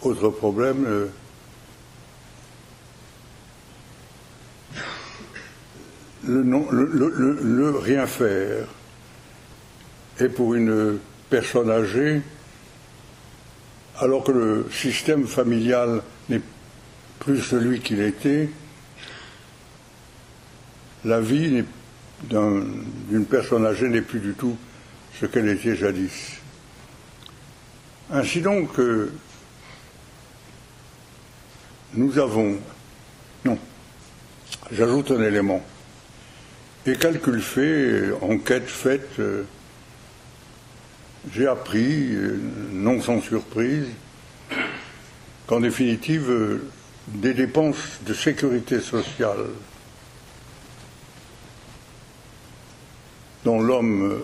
autre 0.04 0.30
problème, 0.30 0.86
euh, 0.86 1.08
le, 6.24 7.78
rien 7.78 8.06
faire 8.06 8.68
est 10.20 10.30
pour 10.30 10.54
une 10.54 11.00
personne 11.32 11.72
âgée, 11.72 12.22
alors 14.04 14.24
que 14.24 14.32
le 14.32 14.70
système 14.72 15.26
familial 15.28 16.02
n'est 16.30 16.42
plus 17.20 17.42
celui 17.42 17.80
qu'il 17.80 18.02
était, 18.02 18.50
la 21.06 21.22
vie 21.22 21.64
d'une 22.30 23.26
personne 23.26 23.66
âgée 23.66 23.88
n'est 23.88 24.02
plus 24.02 24.20
du 24.20 24.34
tout 24.34 24.58
ce 25.20 25.26
qu'elle 25.26 25.48
était 25.48 25.76
jadis. 25.76 26.38
Ainsi 28.12 28.42
donc, 28.42 28.78
euh, 28.80 29.12
nous 31.94 32.20
avons, 32.20 32.58
non, 33.46 33.58
j'ajoute 34.72 35.12
un 35.12 35.24
élément, 35.24 35.64
et 36.86 36.98
calcul 36.98 37.42
fait, 37.42 38.12
enquête 38.22 38.68
faite, 38.68 39.10
euh, 39.20 39.44
j'ai 41.32 41.48
appris, 41.48 42.14
euh, 42.16 42.40
non 42.72 43.02
sans 43.02 43.22
surprise, 43.22 43.88
qu'en 45.48 45.60
définitive, 45.60 46.30
euh, 46.30 46.64
des 47.08 47.34
dépenses 47.34 48.00
de 48.06 48.14
sécurité 48.14 48.80
sociale 48.80 49.46
dont 53.44 53.60
l'homme 53.60 54.24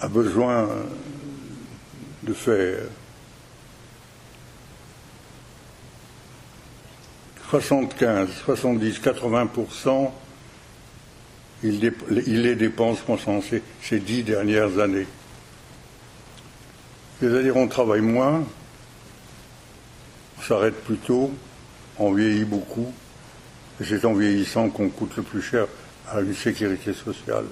a 0.00 0.08
besoin 0.08 0.68
de 2.24 2.32
faire 2.32 2.78
75, 7.50 8.28
70, 8.44 9.00
80% 9.00 10.10
il, 11.62 12.42
les 12.42 12.54
dépense 12.56 12.98
pendant 13.00 13.40
ces, 13.40 14.00
dix 14.00 14.22
dernières 14.22 14.78
années. 14.78 15.06
C'est-à-dire 17.20 17.56
on 17.56 17.68
travaille 17.68 18.00
moins, 18.00 18.44
on 20.38 20.42
s'arrête 20.42 20.74
plus 20.84 20.96
tôt, 20.96 21.30
on 21.98 22.12
vieillit 22.12 22.44
beaucoup, 22.44 22.92
et 23.80 23.84
c'est 23.84 24.04
en 24.04 24.14
vieillissant 24.14 24.68
qu'on 24.68 24.88
coûte 24.88 25.16
le 25.16 25.22
plus 25.22 25.42
cher 25.42 25.66
à 26.10 26.20
une 26.20 26.34
sécurité 26.34 26.92
sociale. 26.92 27.44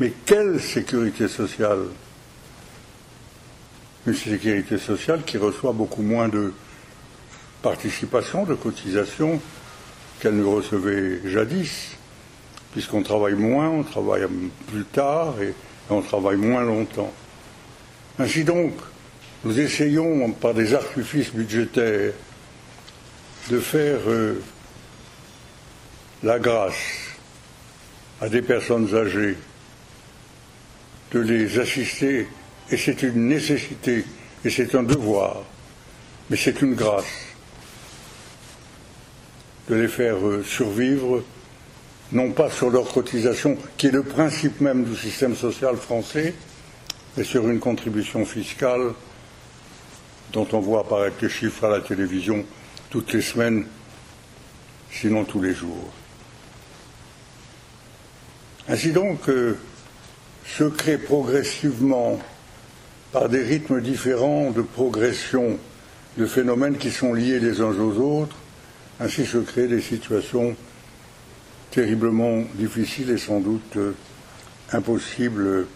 Mais 0.00 0.12
quelle 0.26 0.60
sécurité 0.60 1.28
sociale? 1.28 1.84
Une 4.06 4.14
sécurité 4.14 4.76
sociale 4.76 5.22
qui 5.24 5.38
reçoit 5.38 5.72
beaucoup 5.72 6.02
moins 6.02 6.28
de 6.28 6.52
participation, 7.62 8.44
de 8.44 8.54
cotisation 8.54 9.40
qu'elle 10.20 10.36
ne 10.36 10.44
recevait 10.44 11.20
jadis 11.24 11.96
puisqu'on 12.74 13.02
travaille 13.02 13.34
moins, 13.34 13.68
on 13.68 13.84
travaille 13.84 14.26
plus 14.66 14.84
tard 14.84 15.34
et 15.40 15.54
on 15.88 16.02
travaille 16.02 16.36
moins 16.36 16.64
longtemps. 16.64 17.12
Ainsi 18.18 18.44
donc, 18.44 18.72
nous 19.44 19.58
essayons, 19.58 20.30
par 20.32 20.54
des 20.54 20.72
artifices 20.72 21.32
budgétaires, 21.32 22.12
de 23.50 23.58
faire 23.58 23.98
euh, 24.06 24.40
la 26.22 26.38
grâce 26.38 26.74
à 28.20 28.28
des 28.28 28.40
personnes 28.40 28.94
âgées, 28.94 29.36
de 31.12 31.20
les 31.20 31.58
assister, 31.58 32.26
et 32.70 32.76
c'est 32.76 33.02
une 33.02 33.28
nécessité, 33.28 34.04
et 34.44 34.50
c'est 34.50 34.74
un 34.74 34.82
devoir, 34.82 35.42
mais 36.30 36.36
c'est 36.36 36.62
une 36.62 36.74
grâce, 36.74 37.04
de 39.68 39.74
les 39.74 39.88
faire 39.88 40.24
euh, 40.26 40.44
survivre 40.44 41.22
non 42.12 42.30
pas 42.30 42.50
sur 42.50 42.70
leur 42.70 42.92
cotisation, 42.92 43.58
qui 43.76 43.88
est 43.88 43.92
le 43.92 44.02
principe 44.02 44.60
même 44.60 44.84
du 44.84 44.96
système 44.96 45.34
social 45.34 45.76
français, 45.76 46.34
mais 47.16 47.24
sur 47.24 47.48
une 47.48 47.60
contribution 47.60 48.24
fiscale 48.24 48.92
dont 50.32 50.46
on 50.52 50.60
voit 50.60 50.80
apparaître 50.80 51.16
les 51.22 51.28
chiffres 51.28 51.64
à 51.64 51.70
la 51.70 51.80
télévision 51.80 52.44
toutes 52.90 53.12
les 53.12 53.22
semaines, 53.22 53.66
sinon 54.90 55.24
tous 55.24 55.40
les 55.40 55.54
jours. 55.54 55.92
Ainsi 58.68 58.92
donc, 58.92 59.28
euh, 59.28 59.58
se 60.46 60.64
crée 60.64 60.98
progressivement, 60.98 62.18
par 63.12 63.28
des 63.28 63.42
rythmes 63.42 63.80
différents 63.80 64.50
de 64.50 64.62
progression, 64.62 65.58
de 66.16 66.26
phénomènes 66.26 66.78
qui 66.78 66.90
sont 66.90 67.12
liés 67.12 67.38
les 67.38 67.60
uns 67.60 67.78
aux 67.78 67.98
autres, 67.98 68.36
ainsi 69.00 69.26
se 69.26 69.38
créent 69.38 69.68
des 69.68 69.80
situations 69.80 70.56
terriblement 71.70 72.42
difficile 72.54 73.10
et 73.10 73.18
sans 73.18 73.40
doute 73.40 73.76
euh, 73.76 73.92
impossible 74.72 75.66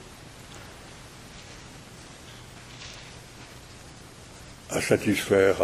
à 4.70 4.80
satisfaire, 4.80 5.56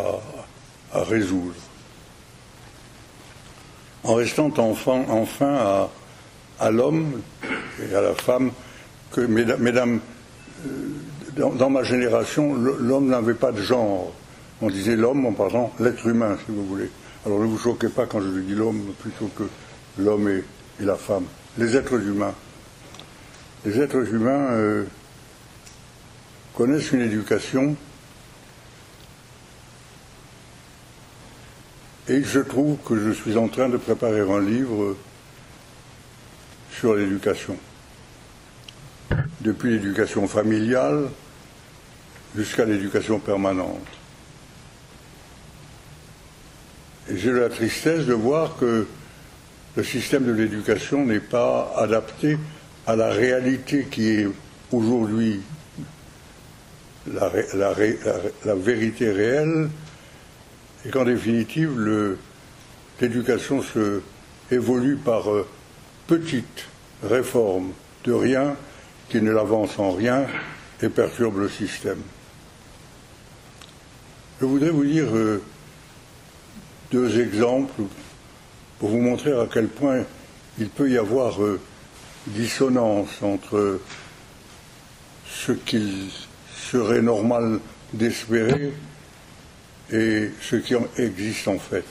à, 0.92 1.02
résoudre. 1.02 1.54
En 4.02 4.14
restant 4.14 4.52
enfin, 4.58 5.88
à, 6.60 6.70
l'homme 6.70 7.20
et 7.82 7.94
à 7.94 8.00
la 8.00 8.14
femme, 8.14 8.52
que, 9.10 9.20
mesdames, 9.20 10.00
euh, 10.66 10.70
dans, 11.36 11.70
ma 11.70 11.82
génération, 11.82 12.54
l'homme 12.54 13.08
n'avait 13.08 13.34
pas 13.34 13.52
de 13.52 13.60
genre. 13.60 14.12
On 14.60 14.70
disait 14.70 14.96
l'homme 14.96 15.26
en 15.26 15.32
parlant 15.32 15.72
l'être 15.80 16.06
humain, 16.06 16.36
si 16.44 16.52
vous 16.52 16.64
voulez. 16.64 16.90
Alors 17.26 17.40
ne 17.40 17.46
vous 17.46 17.58
choquez 17.58 17.88
pas 17.88 18.06
quand 18.06 18.20
je 18.20 18.28
dis 18.40 18.54
l'homme 18.54 18.92
plutôt 19.00 19.30
que 19.36 19.44
l'homme 19.98 20.28
et, 20.28 20.44
la 20.80 20.96
femme, 20.96 21.24
les 21.58 21.76
êtres 21.76 22.00
humains. 22.00 22.34
Les 23.64 23.80
êtres 23.80 24.12
humains 24.12 24.50
euh, 24.50 24.84
connaissent 26.54 26.92
une 26.92 27.00
éducation 27.00 27.76
Et 32.08 32.22
se 32.22 32.38
trouve 32.38 32.76
que 32.84 32.98
je 32.98 33.10
suis 33.10 33.36
en 33.36 33.48
train 33.48 33.68
de 33.68 33.78
préparer 33.78 34.20
un 34.20 34.40
livre 34.40 34.96
sur 36.70 36.94
l'éducation. 36.94 37.56
Depuis 39.40 39.70
l'éducation 39.70 40.26
familiale 40.28 41.08
jusqu'à 42.36 42.64
l'éducation 42.64 43.18
permanente. 43.18 43.86
Et 47.08 47.16
j'ai 47.16 47.32
la 47.32 47.48
tristesse 47.48 48.06
de 48.06 48.14
voir 48.14 48.56
que 48.58 48.86
le 49.76 49.84
système 49.84 50.24
de 50.24 50.32
l'éducation 50.32 51.04
n'est 51.04 51.20
pas 51.20 51.72
adapté 51.76 52.38
à 52.86 52.96
la 52.96 53.10
réalité 53.10 53.86
qui 53.90 54.08
est 54.08 54.28
aujourd'hui 54.72 55.40
la, 57.12 58.54
vérité 58.54 59.10
réelle 59.10 59.68
et 60.86 60.90
qu'en 60.90 61.04
définitive 61.04 62.18
l'éducation 63.00 63.62
se 63.62 64.02
évolue 64.50 64.96
par 64.96 65.30
euh, 65.30 65.46
petites 66.06 66.66
réformes 67.02 67.72
de 68.04 68.12
rien 68.12 68.56
qui 69.08 69.20
ne 69.20 69.30
l'avancent 69.30 69.78
en 69.78 69.92
rien 69.92 70.26
et 70.82 70.88
perturbent 70.88 71.38
le 71.38 71.48
système. 71.48 72.00
Je 74.40 74.46
voudrais 74.46 74.70
vous 74.70 74.84
dire 74.84 75.06
euh, 75.14 75.42
deux 76.90 77.20
exemples 77.20 77.82
pour 78.78 78.90
vous 78.90 79.00
montrer 79.00 79.32
à 79.32 79.46
quel 79.52 79.68
point 79.68 80.02
il 80.58 80.68
peut 80.68 80.90
y 80.90 80.98
avoir 80.98 81.42
euh, 81.42 81.60
dissonance 82.26 83.22
entre 83.22 83.80
ce 85.26 85.52
qu'il 85.52 86.10
serait 86.54 87.02
normal 87.02 87.60
d'espérer 87.92 88.72
et 89.92 90.30
ce 90.40 90.56
qui 90.56 90.74
existe 90.98 91.48
en 91.48 91.58
fait. 91.58 91.84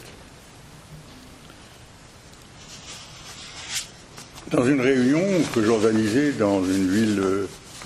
Dans 4.52 4.66
une 4.66 4.82
réunion 4.82 5.26
que 5.54 5.64
j'organisais 5.64 6.32
dans 6.34 6.64
une 6.64 6.90
ville 6.90 7.16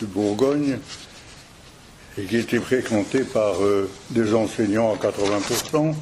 de 0.02 0.06
Bourgogne 0.06 0.80
et 2.18 2.26
qui 2.26 2.38
était 2.38 2.60
fréquentée 2.60 3.24
par 3.24 3.64
euh, 3.64 3.90
des 4.10 4.34
enseignants 4.34 4.94
à 4.94 4.98
80%, 4.98 5.94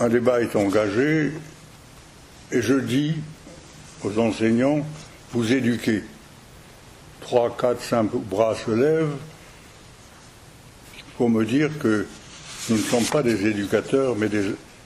un 0.00 0.08
débat 0.08 0.40
est 0.40 0.56
engagé 0.56 1.32
et 2.50 2.62
je 2.62 2.74
dis 2.74 3.16
aux 4.04 4.18
enseignants, 4.18 4.84
vous 5.32 5.52
éduquez. 5.52 6.04
Trois, 7.20 7.56
quatre, 7.56 7.82
cinq 7.82 8.10
bras 8.12 8.54
se 8.54 8.70
lèvent 8.70 9.16
pour 11.16 11.30
me 11.30 11.44
dire 11.44 11.70
que 11.78 12.06
nous 12.68 12.76
ne 12.76 12.82
sommes 12.82 13.04
pas 13.04 13.22
des 13.22 13.46
éducateurs, 13.46 14.14
mais 14.16 14.28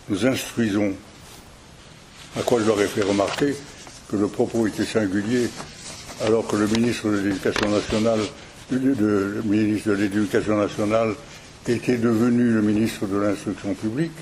nous 0.09 0.27
instruisons. 0.27 0.95
À 2.39 2.43
quoi 2.43 2.61
je 2.61 2.67
leur 2.67 2.81
ai 2.81 2.87
fait 2.87 3.03
remarquer 3.03 3.55
que 4.11 4.17
le 4.17 4.29
propos 4.29 4.67
était 4.67 4.85
singulier, 4.85 5.49
alors 6.25 6.47
que 6.47 6.57
le 6.57 6.67
ministre 6.67 7.09
de 7.09 7.19
l'Éducation 7.19 7.69
nationale, 7.71 8.21
de 8.71 9.93
l'Éducation 9.95 10.57
nationale 10.57 11.15
était 11.67 11.97
devenu 11.97 12.51
le 12.51 12.62
ministre 12.62 13.07
de 13.07 13.17
l'Instruction 13.17 13.75
publique. 13.75 14.12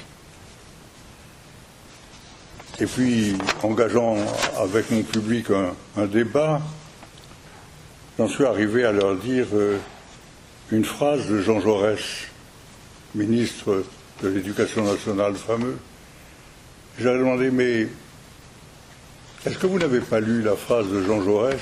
Et 2.81 2.87
puis, 2.87 3.37
engageant 3.63 4.17
avec 4.59 4.91
mon 4.91 5.03
public 5.03 5.47
un, 5.97 6.07
débat, 6.07 6.61
j'en 8.19 8.27
suis 8.27 8.45
arrivé 8.45 8.85
à 8.85 8.91
leur 8.91 9.17
dire 9.17 9.47
euh, 9.55 9.79
une 10.73 10.85
phrase 10.85 11.29
de 11.29 11.41
Jean 11.41 11.61
Jaurès, 11.61 12.01
ministre 13.15 13.85
de 14.23 14.29
l'Éducation 14.29 14.85
nationale 14.85 15.35
fameux. 15.37 15.77
J'ai 16.99 17.05
demandé, 17.05 17.51
mais 17.51 17.89
est-ce 19.47 19.59
que 19.59 19.67
vous 19.67 19.79
n'avez 19.79 20.01
pas 20.01 20.21
lu 20.21 20.43
la 20.43 20.57
phrase 20.57 20.89
de 20.89 21.03
Jean 21.03 21.23
Jaurès? 21.23 21.61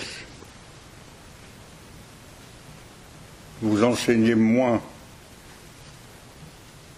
Vous 3.60 3.84
enseignez 3.84 4.34
moins 4.34 4.80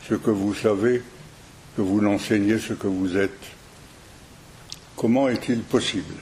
ce 0.09 0.15
que 0.15 0.31
vous 0.31 0.55
savez 0.55 1.03
que 1.77 1.83
vous 1.83 2.01
n'enseignez 2.01 2.59
ce 2.59 2.73
que 2.73 2.87
vous 2.87 3.17
êtes. 3.17 3.31
Comment 4.97 5.29
est-il 5.29 5.63
possible 5.63 6.15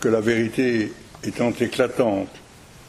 que 0.00 0.08
la 0.08 0.20
vérité 0.20 0.92
étant 1.24 1.50
éclatante, 1.50 2.28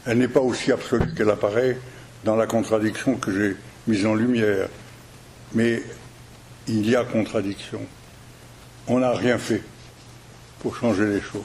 elle 0.06 0.18
n'est 0.18 0.28
pas 0.28 0.40
aussi 0.40 0.70
absolue 0.70 1.12
qu'elle 1.14 1.30
apparaît 1.30 1.78
dans 2.24 2.36
la 2.36 2.46
contradiction 2.46 3.16
que 3.16 3.32
j'ai 3.32 3.56
mise 3.88 4.06
en 4.06 4.14
lumière, 4.14 4.68
mais 5.54 5.82
il 6.68 6.88
y 6.88 6.94
a 6.94 7.04
contradiction. 7.04 7.80
On 8.86 9.00
n'a 9.00 9.12
rien 9.12 9.38
fait 9.38 9.62
pour 10.60 10.76
changer 10.76 11.06
les 11.06 11.20
choses. 11.20 11.42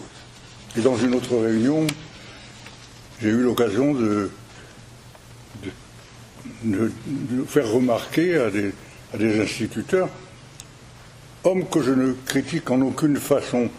Et 0.77 0.81
dans 0.81 0.97
une 0.97 1.15
autre 1.15 1.37
réunion, 1.37 1.87
j'ai 3.21 3.29
eu 3.29 3.41
l'occasion 3.41 3.93
de, 3.93 4.29
faire 7.47 7.69
remarquer 7.69 8.37
à 8.37 8.49
des, 8.49 9.41
instituteurs, 9.41 10.09
hommes 11.45 11.65
que 11.69 11.81
je 11.81 11.91
ne 11.91 12.13
critique 12.25 12.69
en 12.69 12.81
aucune 12.81 13.17
façon, 13.17 13.69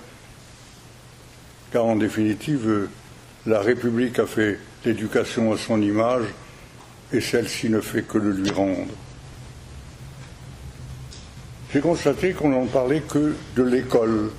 car 1.71 1.85
en 1.85 1.97
définitive, 1.97 2.89
la 3.47 3.61
République 3.61 4.19
a 4.19 4.27
fait 4.27 4.59
l'éducation 4.85 5.53
à 5.53 5.59
son 5.59 5.83
image 5.83 6.25
et 7.13 7.21
celle-ci 7.21 7.69
ne 7.69 7.81
fait 7.81 8.03
que 8.03 8.19
le 8.19 8.33
lui 8.33 8.51
rendre. 8.51 8.93
J'ai 11.73 11.81
constaté 11.81 12.33
qu'on 12.33 12.51
n'en 12.51 12.67
parlait 12.67 13.01
que 13.01 13.35
de 13.57 13.63
l'école, 13.63 14.31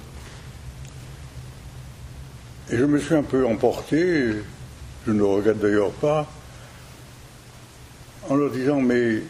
et 2.71 2.78
je 2.78 2.86
me 2.86 2.97
suis 2.97 3.15
un 3.15 3.23
peu 3.23 3.45
emporté, 3.45 4.34
je 5.06 5.12
ne 5.12 5.19
le 5.19 5.25
regrette 5.25 5.60
d'ailleurs 5.60 5.91
pas, 5.91 6.28
en 8.30 8.36
leur 8.36 8.51
disant 8.51 8.80
Mais 8.82 9.21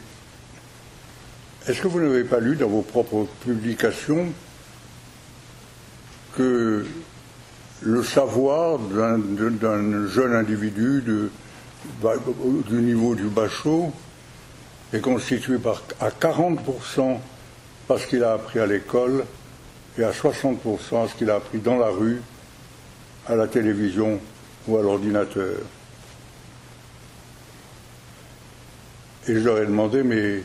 est-ce 1.68 1.82
que 1.82 1.88
vous 1.88 2.00
n'avez 2.00 2.24
pas 2.24 2.40
lu 2.40 2.56
dans 2.56 2.70
vos 2.70 2.84
propres 2.84 3.28
publications 3.44 4.28
que 6.38 6.86
le 7.82 8.04
savoir 8.04 8.80
d'un 8.80 10.08
jeune 10.08 10.34
individu 10.34 11.04
du 12.68 12.82
niveau 12.82 13.16
du 13.16 13.24
bachot 13.24 13.92
est 14.94 15.02
constitué 15.02 15.58
par, 15.58 15.82
à 16.00 16.10
40% 16.10 17.18
parce 17.88 18.06
qu'il 18.06 18.24
a 18.24 18.34
appris 18.34 18.60
à 18.60 18.66
l'école 18.66 19.26
et 19.98 20.04
à 20.04 20.12
60% 20.12 21.10
ce 21.10 21.16
qu'il 21.16 21.30
a 21.30 21.36
appris 21.36 21.60
dans 21.60 21.78
la 21.78 21.90
rue 21.90 22.22
à 23.28 23.36
la 23.36 23.48
télévision 23.48 24.20
ou 24.68 24.78
à 24.78 24.82
l'ordinateur. 24.82 25.60
Et 29.28 29.34
je 29.34 29.40
leur 29.40 29.60
ai 29.60 29.66
demandé, 29.66 30.04
mais 30.04 30.44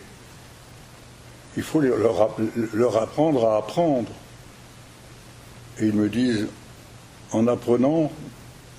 il 1.57 1.63
faut 1.63 1.81
leur, 1.81 2.97
apprendre 3.03 3.47
à 3.47 3.59
apprendre. 3.59 4.11
Et 5.79 5.87
ils 5.87 5.95
me 5.95 6.09
disent, 6.09 6.47
en 7.33 7.47
apprenant, 7.47 8.11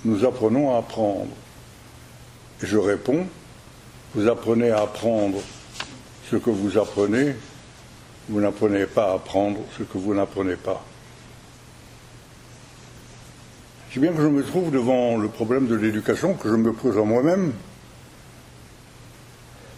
nous 0.04 0.24
apprenons 0.24 0.74
à 0.74 0.78
apprendre. 0.78 1.30
Je 2.62 2.78
réponds, 2.78 3.26
vous 4.14 4.28
apprenez 4.28 4.70
à 4.70 4.82
apprendre 4.82 5.38
ce 6.30 6.36
que 6.36 6.50
vous 6.50 6.78
apprenez, 6.78 7.34
vous 8.28 8.40
n'apprenez 8.40 8.86
pas 8.86 9.10
à 9.10 9.14
apprendre 9.14 9.58
ce 9.76 9.82
que 9.82 9.98
vous 9.98 10.14
n'apprenez 10.14 10.56
pas. 10.56 10.84
Si 13.92 13.98
bien 13.98 14.12
que 14.12 14.22
je 14.22 14.28
me 14.28 14.42
trouve 14.42 14.70
devant 14.70 15.18
le 15.18 15.28
problème 15.28 15.66
de 15.66 15.74
l'éducation 15.74 16.34
que 16.34 16.48
je 16.48 16.54
me 16.54 16.72
pose 16.72 16.96
à 16.96 17.02
moi-même, 17.02 17.52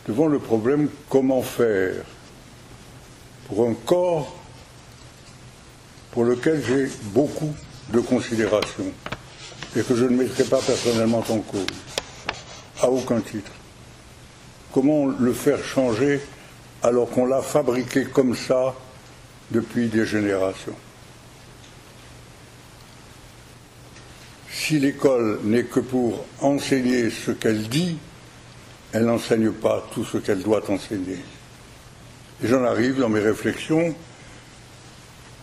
devant 0.07 0.27
le 0.27 0.39
problème 0.39 0.89
comment 1.09 1.43
faire 1.43 2.05
pour 3.49 3.67
un 3.67 3.75
corps 3.75 4.37
pour 6.13 6.25
lequel 6.25 6.63
j'ai 6.65 6.89
beaucoup 7.13 7.53
de 7.93 8.01
considération 8.01 8.85
et 9.75 9.83
que 9.83 9.97
je 9.97 10.05
ne 10.05 10.17
mettrai 10.17 10.45
pas 10.45 10.61
personnellement 10.61 11.25
en 11.29 11.39
cause, 11.39 11.67
à 12.85 12.89
aucun 12.89 13.21
titre. 13.21 13.51
Comment 14.73 15.07
le 15.07 15.33
faire 15.33 15.63
changer 15.65 16.21
alors 16.83 17.09
qu'on 17.11 17.27
l'a 17.27 17.41
fabriqué 17.41 18.05
comme 18.05 18.37
ça 18.37 18.75
depuis 19.51 19.89
des 19.89 20.05
générations? 20.05 20.77
Si 24.51 24.79
l'école 24.79 25.41
n'est 25.45 25.65
que 25.65 25.81
pour 25.81 26.27
enseigner 26.41 27.11
ce 27.11 27.31
qu'elle 27.31 27.69
dit, 27.69 27.97
elle 28.93 29.07
n'enseigne 29.07 29.51
pas 29.51 29.87
tout 29.93 30.05
ce 30.05 30.19
qu'elle 30.19 30.43
doit 30.43 30.71
enseigner. 30.71 31.19
Et 32.43 32.47
j'en 32.49 32.65
arrive 32.65 33.01
dans 33.01 33.09
mes 33.09 33.21
réflexions 33.21 33.95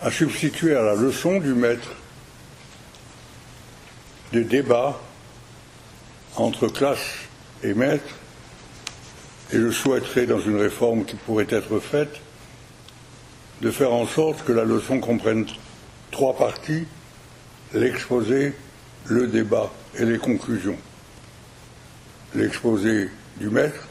à 0.01 0.11
substituer 0.11 0.75
à 0.75 0.81
la 0.81 0.95
leçon 0.95 1.39
du 1.39 1.53
maître 1.53 1.89
des 4.31 4.43
débats 4.43 4.99
entre 6.35 6.67
classe 6.67 7.30
et 7.63 7.73
maître, 7.73 8.15
et 9.51 9.57
je 9.57 9.69
souhaiterais 9.69 10.25
dans 10.25 10.39
une 10.39 10.57
réforme 10.57 11.05
qui 11.05 11.15
pourrait 11.15 11.47
être 11.49 11.79
faite, 11.79 12.21
de 13.61 13.69
faire 13.69 13.93
en 13.93 14.07
sorte 14.07 14.43
que 14.43 14.51
la 14.51 14.63
leçon 14.63 14.99
comprenne 14.99 15.45
trois 16.09 16.35
parties, 16.35 16.85
l'exposé, 17.73 18.53
le 19.05 19.27
débat 19.27 19.71
et 19.97 20.05
les 20.05 20.17
conclusions. 20.17 20.77
L'exposé 22.33 23.09
du 23.37 23.49
maître, 23.49 23.87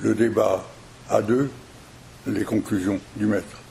le 0.00 0.14
débat 0.14 0.66
à 1.08 1.22
deux, 1.22 1.50
les 2.26 2.44
conclusions 2.44 3.00
du 3.16 3.26
maître. 3.26 3.62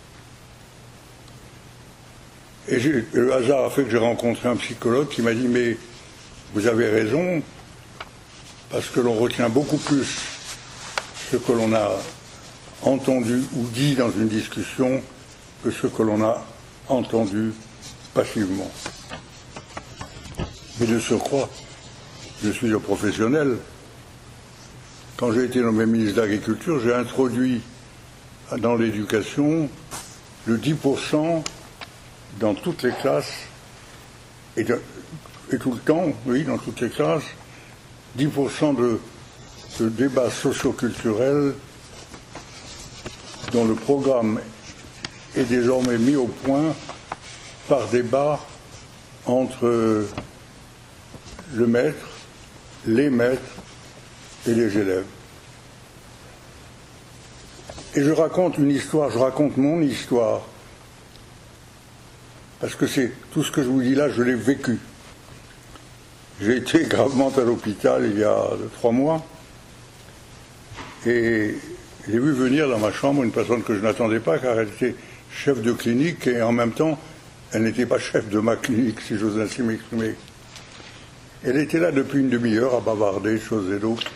Et 2.68 2.80
le 2.80 3.34
hasard 3.34 3.66
a 3.66 3.70
fait 3.70 3.84
que 3.84 3.92
j'ai 3.92 3.98
rencontré 3.98 4.50
un 4.50 4.56
psychologue 4.56 5.10
qui 5.10 5.22
m'a 5.22 5.34
dit 5.34 5.48
Mais 5.48 5.78
vous 6.54 6.66
avez 6.66 6.90
raison, 6.90 7.44
parce 8.70 8.90
que 8.90 9.00
l'on 9.00 9.14
retient 9.14 9.50
beaucoup 9.50 9.78
plus 9.78 10.08
ce 11.32 11.38
que 11.38 11.52
l'on 11.52 11.74
a 11.74 11.92
entendu 12.82 13.44
ou 13.56 13.64
dit 13.68 13.96
dans 13.96 14.12
une 14.12 14.28
discussion 14.28 15.02
que 15.64 15.72
ce 15.72 15.88
que 15.88 16.04
l'on 16.04 16.24
a 16.24 16.46
entendu 16.88 17.54
passivement. 18.14 18.72
Mais 20.80 20.88
de 20.88 21.00
surcroît, 21.00 21.50
je 22.44 22.50
suis 22.52 22.74
un 22.74 22.80
professionnel. 22.80 23.58
Quand 25.18 25.32
j'ai 25.32 25.46
été 25.46 25.62
nommé 25.62 25.86
ministre 25.86 26.16
de 26.18 26.22
l'Agriculture, 26.22 26.80
j'ai 26.82 26.94
introduit 26.94 27.62
dans 28.58 28.76
l'éducation 28.76 29.70
le 30.46 30.58
10% 30.58 31.44
dans 32.40 32.54
toutes 32.54 32.84
les 32.84 32.92
classes, 32.92 33.34
et, 34.58 34.66
tout 34.66 35.72
le 35.72 35.80
temps, 35.80 36.08
oui, 36.26 36.44
dans 36.44 36.58
toutes 36.58 36.82
les 36.82 36.90
classes, 36.90 37.24
10% 38.18 38.76
de, 38.76 39.00
de 39.80 39.90
débats 39.90 40.32
socioculturels 40.32 41.54
dont 43.52 43.66
le 43.66 43.76
programme 43.76 44.40
est 45.36 45.44
désormais 45.44 45.98
mis 45.98 46.16
au 46.16 46.28
point 46.28 46.74
par 47.68 47.88
débat 47.88 48.40
entre 49.26 50.06
le 51.54 51.68
maître, 51.68 52.08
les 52.88 53.10
maîtres 53.10 53.42
et 54.48 54.54
les 54.54 54.78
élèves. 54.78 55.06
Et 57.96 58.04
je 58.04 58.12
raconte 58.12 58.58
une 58.58 58.72
histoire, 58.72 59.10
je 59.10 59.18
raconte 59.18 59.58
mon 59.58 59.82
histoire, 59.82 60.42
parce 62.60 62.76
que 62.76 62.88
c'est 62.88 63.14
tout 63.32 63.44
ce 63.44 63.52
que 63.52 63.64
je 63.64 63.70
vous 63.70 63.82
dis 63.82 63.96
là, 63.96 64.10
je 64.10 64.22
l'ai 64.22 64.36
vécu. 64.36 64.80
J'ai 66.42 66.58
été 66.58 66.84
gravement 66.84 67.32
à 67.38 67.42
l'hôpital 67.42 68.06
il 68.12 68.20
y 68.20 68.24
a 68.24 68.50
trois 68.74 68.92
mois, 68.92 69.26
et 71.06 71.56
j'ai 72.08 72.20
vu 72.20 72.34
venir 72.34 72.68
dans 72.68 72.80
ma 72.80 72.92
chambre 72.92 73.24
une 73.24 73.32
personne 73.32 73.64
que 73.64 73.74
je 73.74 73.80
n'attendais 73.80 74.20
pas, 74.20 74.38
car 74.38 74.60
elle 74.60 74.68
était 74.68 74.96
chef 75.32 75.62
de 75.62 75.72
clinique, 75.72 76.28
et 76.28 76.42
en 76.42 76.52
même 76.52 76.74
temps, 76.74 77.00
elle 77.54 77.64
n'était 77.64 77.86
pas 77.86 78.00
chef 78.00 78.28
de 78.30 78.40
ma 78.40 78.58
clinique, 78.58 79.00
si 79.00 79.18
j'ose 79.18 79.40
ainsi 79.40 79.62
m'exprimer. 79.62 80.16
Elle 81.46 81.58
était 81.58 81.80
là 81.80 81.94
depuis 81.94 82.20
une 82.20 82.30
demi-heure 82.30 82.76
à 82.76 82.82
bavarder, 82.82 83.40
choses 83.40 83.72
et 83.72 83.80
d'autres. 83.80 84.12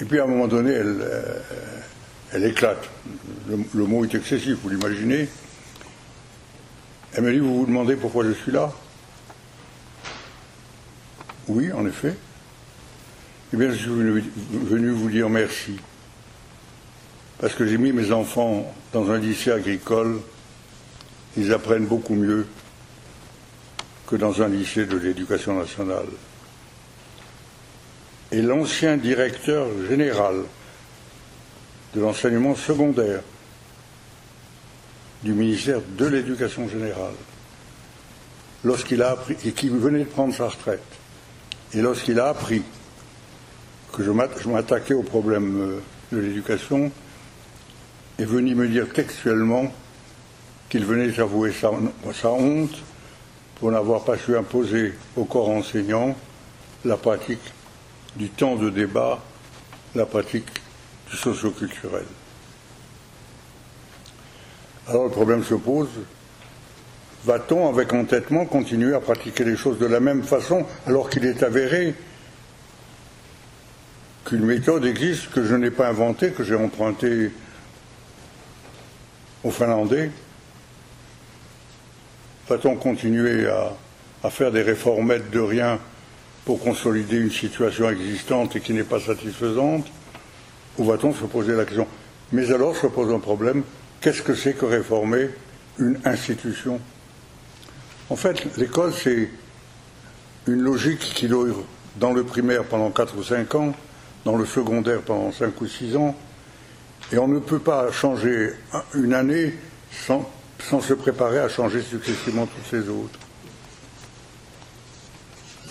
Et 0.00 0.04
puis 0.04 0.18
à 0.18 0.24
un 0.24 0.26
moment 0.26 0.48
donné, 0.48 0.72
elle, 0.72 0.98
euh, 1.00 1.38
elle 2.32 2.44
éclate. 2.44 2.88
Le, 3.48 3.84
mot 3.84 4.04
est 4.04 4.14
excessif, 4.14 4.56
vous 4.62 4.70
l'imaginez. 4.70 5.28
Elle 7.12 7.22
me 7.22 7.32
dit, 7.32 7.38
vous 7.38 7.60
vous 7.60 7.66
demandez 7.66 7.94
pourquoi 7.94 8.24
je 8.24 8.32
suis 8.32 8.50
là? 8.50 8.72
Oui, 11.48 11.72
en 11.72 11.86
effet. 11.86 12.14
Eh 13.52 13.56
bien, 13.56 13.70
je 13.70 13.76
suis 13.76 13.88
venu 13.88 14.90
vous 14.90 15.10
dire 15.10 15.28
merci. 15.28 15.76
Parce 17.38 17.54
que 17.54 17.66
j'ai 17.66 17.78
mis 17.78 17.92
mes 17.92 18.12
enfants 18.12 18.72
dans 18.92 19.10
un 19.10 19.18
lycée 19.18 19.50
agricole. 19.50 20.20
Ils 21.36 21.52
apprennent 21.52 21.86
beaucoup 21.86 22.14
mieux 22.14 22.46
que 24.06 24.16
dans 24.16 24.42
un 24.42 24.48
lycée 24.48 24.86
de 24.86 24.96
l'éducation 24.96 25.58
nationale. 25.58 26.06
Et 28.30 28.40
l'ancien 28.40 28.96
directeur 28.96 29.66
général 29.88 30.44
de 31.94 32.00
l'enseignement 32.00 32.54
secondaire 32.54 33.20
du 35.22 35.32
ministère 35.32 35.80
de 35.96 36.06
l'Éducation 36.06 36.68
générale, 36.68 37.14
lorsqu'il 38.64 39.02
a 39.02 39.10
appris, 39.10 39.36
et 39.44 39.52
qui 39.52 39.68
venait 39.68 40.00
de 40.00 40.04
prendre 40.04 40.34
sa 40.34 40.48
retraite, 40.48 40.80
et 41.74 41.80
lorsqu'il 41.80 42.20
a 42.20 42.28
appris 42.28 42.62
que 43.92 44.02
je 44.02 44.48
m'attaquais 44.48 44.94
au 44.94 45.02
problème 45.02 45.60
euh, 45.60 45.80
de 46.12 46.18
l'éducation, 46.18 46.90
est 48.18 48.24
venu 48.24 48.54
me 48.54 48.68
dire 48.68 48.92
textuellement 48.92 49.72
qu'il 50.68 50.84
venait 50.84 51.08
d'avouer 51.08 51.52
sa 51.52 52.30
honte 52.30 52.76
pour 53.56 53.70
n'avoir 53.70 54.04
pas 54.04 54.18
su 54.18 54.36
imposer 54.36 54.94
au 55.16 55.24
corps 55.24 55.50
enseignant 55.50 56.16
la 56.84 56.96
pratique 56.96 57.52
du 58.16 58.28
temps 58.28 58.56
de 58.56 58.70
débat, 58.70 59.20
la 59.94 60.06
pratique 60.06 60.48
du 61.10 61.16
socioculturel. 61.16 62.04
Alors 64.88 65.04
le 65.04 65.10
problème 65.10 65.44
se 65.44 65.54
pose, 65.54 65.88
va-t-on 67.24 67.68
avec 67.68 67.92
entêtement 67.92 68.46
continuer 68.46 68.94
à 68.94 69.00
pratiquer 69.00 69.44
les 69.44 69.56
choses 69.56 69.78
de 69.78 69.86
la 69.86 70.00
même 70.00 70.22
façon 70.22 70.66
alors 70.86 71.08
qu'il 71.08 71.24
est 71.24 71.42
avéré 71.42 71.94
qu'une 74.24 74.44
méthode 74.44 74.84
existe 74.84 75.30
que 75.30 75.44
je 75.44 75.54
n'ai 75.54 75.70
pas 75.70 75.88
inventée, 75.88 76.30
que 76.30 76.44
j'ai 76.44 76.54
empruntée 76.54 77.30
aux 79.44 79.50
Finlandais? 79.50 80.10
Va-t-on 82.48 82.76
continuer 82.76 83.48
à, 83.48 84.30
faire 84.30 84.52
des 84.52 84.62
réformettes 84.62 85.30
de 85.30 85.40
rien 85.40 85.78
pour 86.44 86.60
consolider 86.60 87.18
une 87.18 87.30
situation 87.30 87.88
existante 87.90 88.56
et 88.56 88.60
qui 88.60 88.72
n'est 88.72 88.84
pas 88.84 89.00
satisfaisante? 89.00 89.86
Ou 90.78 90.84
va-t-on 90.84 91.12
se 91.12 91.24
poser 91.24 91.54
la 91.54 91.64
question? 91.64 91.86
Mais 92.32 92.50
alors 92.52 92.76
se 92.76 92.86
pose 92.86 93.12
un 93.12 93.18
problème, 93.18 93.62
qu'est-ce 94.00 94.22
que 94.22 94.34
c'est 94.34 94.54
que 94.54 94.64
réformer 94.64 95.28
une 95.78 95.98
institution? 96.04 96.80
En 98.12 98.16
fait, 98.16 98.58
l'école, 98.58 98.92
c'est 98.92 99.30
une 100.46 100.60
logique 100.60 100.98
qui 100.98 101.28
dure 101.28 101.64
dans 101.96 102.12
le 102.12 102.22
primaire 102.24 102.62
pendant 102.64 102.90
4 102.90 103.16
ou 103.16 103.22
5 103.22 103.54
ans, 103.54 103.74
dans 104.26 104.36
le 104.36 104.44
secondaire 104.44 105.00
pendant 105.00 105.32
5 105.32 105.58
ou 105.62 105.66
6 105.66 105.96
ans, 105.96 106.14
et 107.10 107.16
on 107.16 107.26
ne 107.26 107.38
peut 107.38 107.58
pas 107.58 107.90
changer 107.90 108.50
une 108.92 109.14
année 109.14 109.54
sans 109.90 110.30
sans 110.68 110.82
se 110.82 110.92
préparer 110.92 111.38
à 111.38 111.48
changer 111.48 111.80
successivement 111.80 112.46
toutes 112.46 112.78
les 112.78 112.86
autres. 112.90 113.18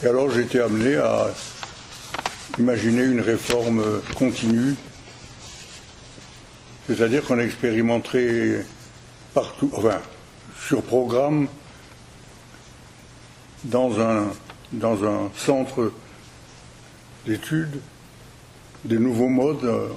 Et 0.02 0.08
alors 0.08 0.32
j'ai 0.32 0.42
été 0.42 0.62
amené 0.62 0.96
à 0.96 1.28
imaginer 2.58 3.04
une 3.04 3.22
réforme 3.22 3.84
continue, 4.16 4.74
c'est-à-dire 6.88 7.24
qu'on 7.24 7.38
expérimenterait 7.38 8.66
partout, 9.36 9.70
enfin, 9.76 10.02
sur 10.68 10.82
programme, 10.82 11.48
dans 13.64 14.00
un, 14.00 14.32
dans 14.72 15.04
un 15.04 15.30
centre 15.36 15.92
d'études, 17.26 17.80
des 18.86 18.98
nouveaux 18.98 19.30
modes 19.30 19.64
euh, 19.64 19.88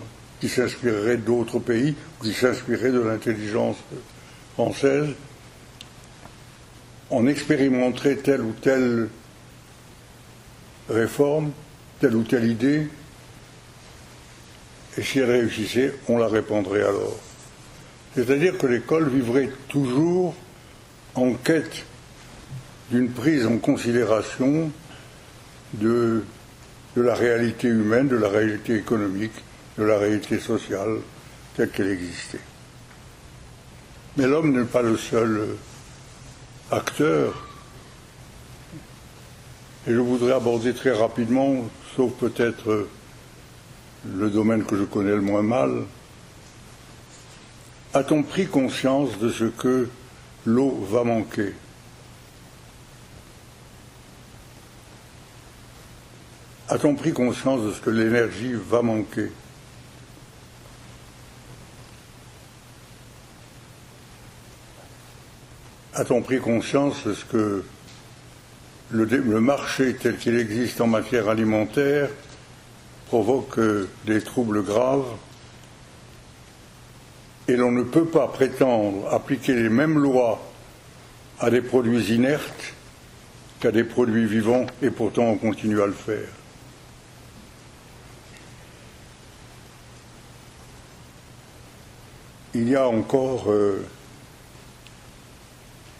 qui 0.40 0.48
s'inspireraient 0.48 1.16
d'autres 1.16 1.58
pays, 1.58 1.94
qui 2.22 2.32
s'inspireraient 2.32 2.92
de 2.92 3.00
l'intelligence 3.00 3.76
française, 4.54 5.08
on 7.10 7.26
expérimenterait 7.26 8.16
telle 8.16 8.42
ou 8.42 8.52
telle 8.52 9.08
réforme, 10.88 11.52
telle 12.00 12.16
ou 12.16 12.22
telle 12.22 12.44
idée, 12.44 12.88
et 14.96 15.02
si 15.02 15.18
elle 15.18 15.30
réussissait, 15.30 15.94
on 16.08 16.18
la 16.18 16.28
répandrait 16.28 16.82
alors. 16.82 17.18
C'est-à-dire 18.14 18.56
que 18.58 18.66
l'école 18.66 19.08
vivrait 19.08 19.50
toujours 19.68 20.34
en 21.14 21.32
quête 21.32 21.84
d'une 22.90 23.10
prise 23.10 23.46
en 23.46 23.58
considération 23.58 24.70
de, 25.74 26.24
la 26.96 27.14
réalité 27.14 27.68
humaine, 27.68 28.08
de 28.08 28.16
la 28.16 28.28
réalité 28.28 28.76
économique, 28.76 29.32
de 29.78 29.84
la 29.84 29.98
réalité 29.98 30.38
sociale 30.38 30.98
telle 31.56 31.70
qu'elle 31.70 31.90
existait. 31.90 32.40
Mais 34.16 34.26
l'homme 34.26 34.52
n'est 34.52 34.66
pas 34.66 34.82
le 34.82 34.96
seul 34.96 35.36
euh, 35.38 35.56
acteur. 36.70 37.46
Et 39.86 39.92
je 39.92 39.98
voudrais 39.98 40.32
aborder 40.32 40.72
très 40.72 40.92
rapidement, 40.92 41.68
sauf 41.96 42.12
peut-être 42.12 42.70
euh, 42.70 42.88
le 44.16 44.30
domaine 44.30 44.64
que 44.64 44.76
je 44.76 44.84
connais 44.84 45.14
le 45.14 45.20
moins 45.20 45.42
mal, 45.42 45.82
a-t-on 47.92 48.22
pris 48.22 48.46
conscience 48.46 49.18
de 49.18 49.30
ce 49.30 49.44
que 49.44 49.88
l'eau 50.46 50.86
va 50.90 51.04
manquer? 51.04 51.54
A-t-on 56.74 56.96
pris 56.96 57.12
conscience 57.12 57.62
de 57.62 57.70
ce 57.70 57.80
que 57.80 57.90
l'énergie 57.90 58.52
va 58.52 58.82
manquer 58.82 59.30
a-t-on 65.94 66.20
pris 66.20 66.40
conscience 66.40 67.06
de 67.06 67.14
ce 67.14 67.24
que 67.26 67.64
le, 68.90 69.40
marché 69.40 69.94
tel 69.94 70.16
qu'il 70.16 70.36
existe 70.36 70.80
en 70.80 70.88
matière 70.88 71.28
alimentaire 71.28 72.08
provoque 73.06 73.60
euh, 73.60 73.88
des 74.06 74.20
troubles 74.20 74.64
graves 74.64 75.12
et 77.46 77.54
l'on 77.54 77.70
ne 77.70 77.84
peut 77.84 78.06
pas 78.06 78.26
prétendre 78.26 79.06
appliquer 79.12 79.54
les 79.54 79.68
mêmes 79.68 80.00
lois 80.00 80.42
à 81.38 81.50
des 81.50 81.62
produits 81.62 82.12
inertes 82.12 82.74
qu'à 83.60 83.70
des 83.70 83.84
produits 83.84 84.26
vivants 84.26 84.66
et 84.82 84.90
pourtant 84.90 85.26
on 85.26 85.36
continue 85.36 85.80
à 85.80 85.86
le 85.86 85.92
faire? 85.92 86.26
Il 92.54 92.68
y 92.68 92.76
a 92.76 92.86
encore 92.86 93.50
euh, 93.50 93.84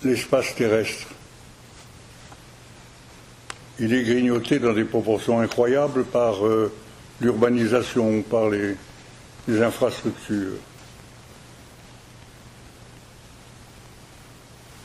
l'espace 0.02 0.54
terrestre 0.54 1.08
il 3.80 3.92
est 3.92 4.04
grignoté 4.04 4.58
dans 4.58 4.72
des 4.72 4.84
proportions 4.84 5.40
incroyables 5.40 6.04
par 6.04 6.46
euh, 6.46 6.72
l'urbanisation, 7.20 8.22
par 8.22 8.48
les, 8.50 8.76
infrastructures. 9.48 10.58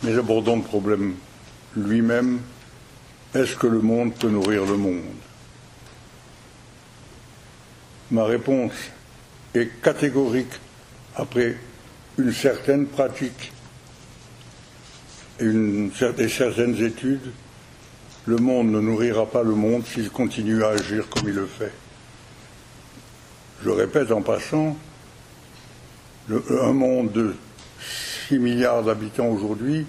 Mais 0.04 0.18
abordons 0.18 0.58
le 0.58 0.64
problème 0.64 1.16
lui-même. 1.78 2.40
Est-ce 3.34 3.56
que 3.56 3.68
le 3.68 3.80
monde 3.80 4.16
peut 4.16 4.28
nourrir 4.28 4.66
le 4.66 4.76
monde? 4.76 5.04
Ma 8.12 8.26
réponse 8.26 8.74
est 9.54 9.82
catégorique 9.82 10.52
après 11.16 11.58
une 12.18 12.34
certaine 12.34 12.86
pratique 12.86 13.52
et, 15.40 15.46
certaines 15.96 16.82
études 16.84 17.32
le 18.26 18.38
monde 18.38 18.72
ne 18.72 18.80
nourrira 18.80 19.26
pas 19.26 19.44
le 19.44 19.56
monde 19.56 19.86
s'il 19.86 20.10
continue 20.10 20.64
à 20.64 20.70
agir 20.70 21.10
comme 21.10 21.30
il 21.30 21.36
le 21.36 21.48
fait. 21.48 21.72
Je 23.64 23.70
répète 23.70 24.12
en 24.12 24.22
passant, 24.22 24.78
un 26.30 26.74
monde 26.74 27.12
de 27.12 27.36
6 28.28 28.38
milliards 28.38 28.84
d'habitants 28.84 29.28
aujourd'hui 29.28 29.86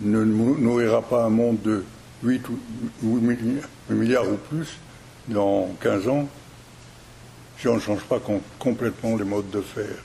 ne 0.00 0.24
nourrira 0.24 1.02
pas 1.02 1.24
un 1.24 1.28
monde 1.28 1.60
de 1.62 1.84
8 2.22 2.42
ou 3.02 3.20
milliards 3.90 4.28
ou 4.30 4.36
plus 4.36 4.78
dans 5.28 5.68
15 5.80 6.08
ans 6.08 6.28
si 7.58 7.68
on 7.68 7.76
ne 7.76 7.80
change 7.80 8.02
pas 8.02 8.20
complètement 8.58 9.16
les 9.16 9.24
modes 9.24 9.50
de 9.50 9.60
faire. 9.60 10.02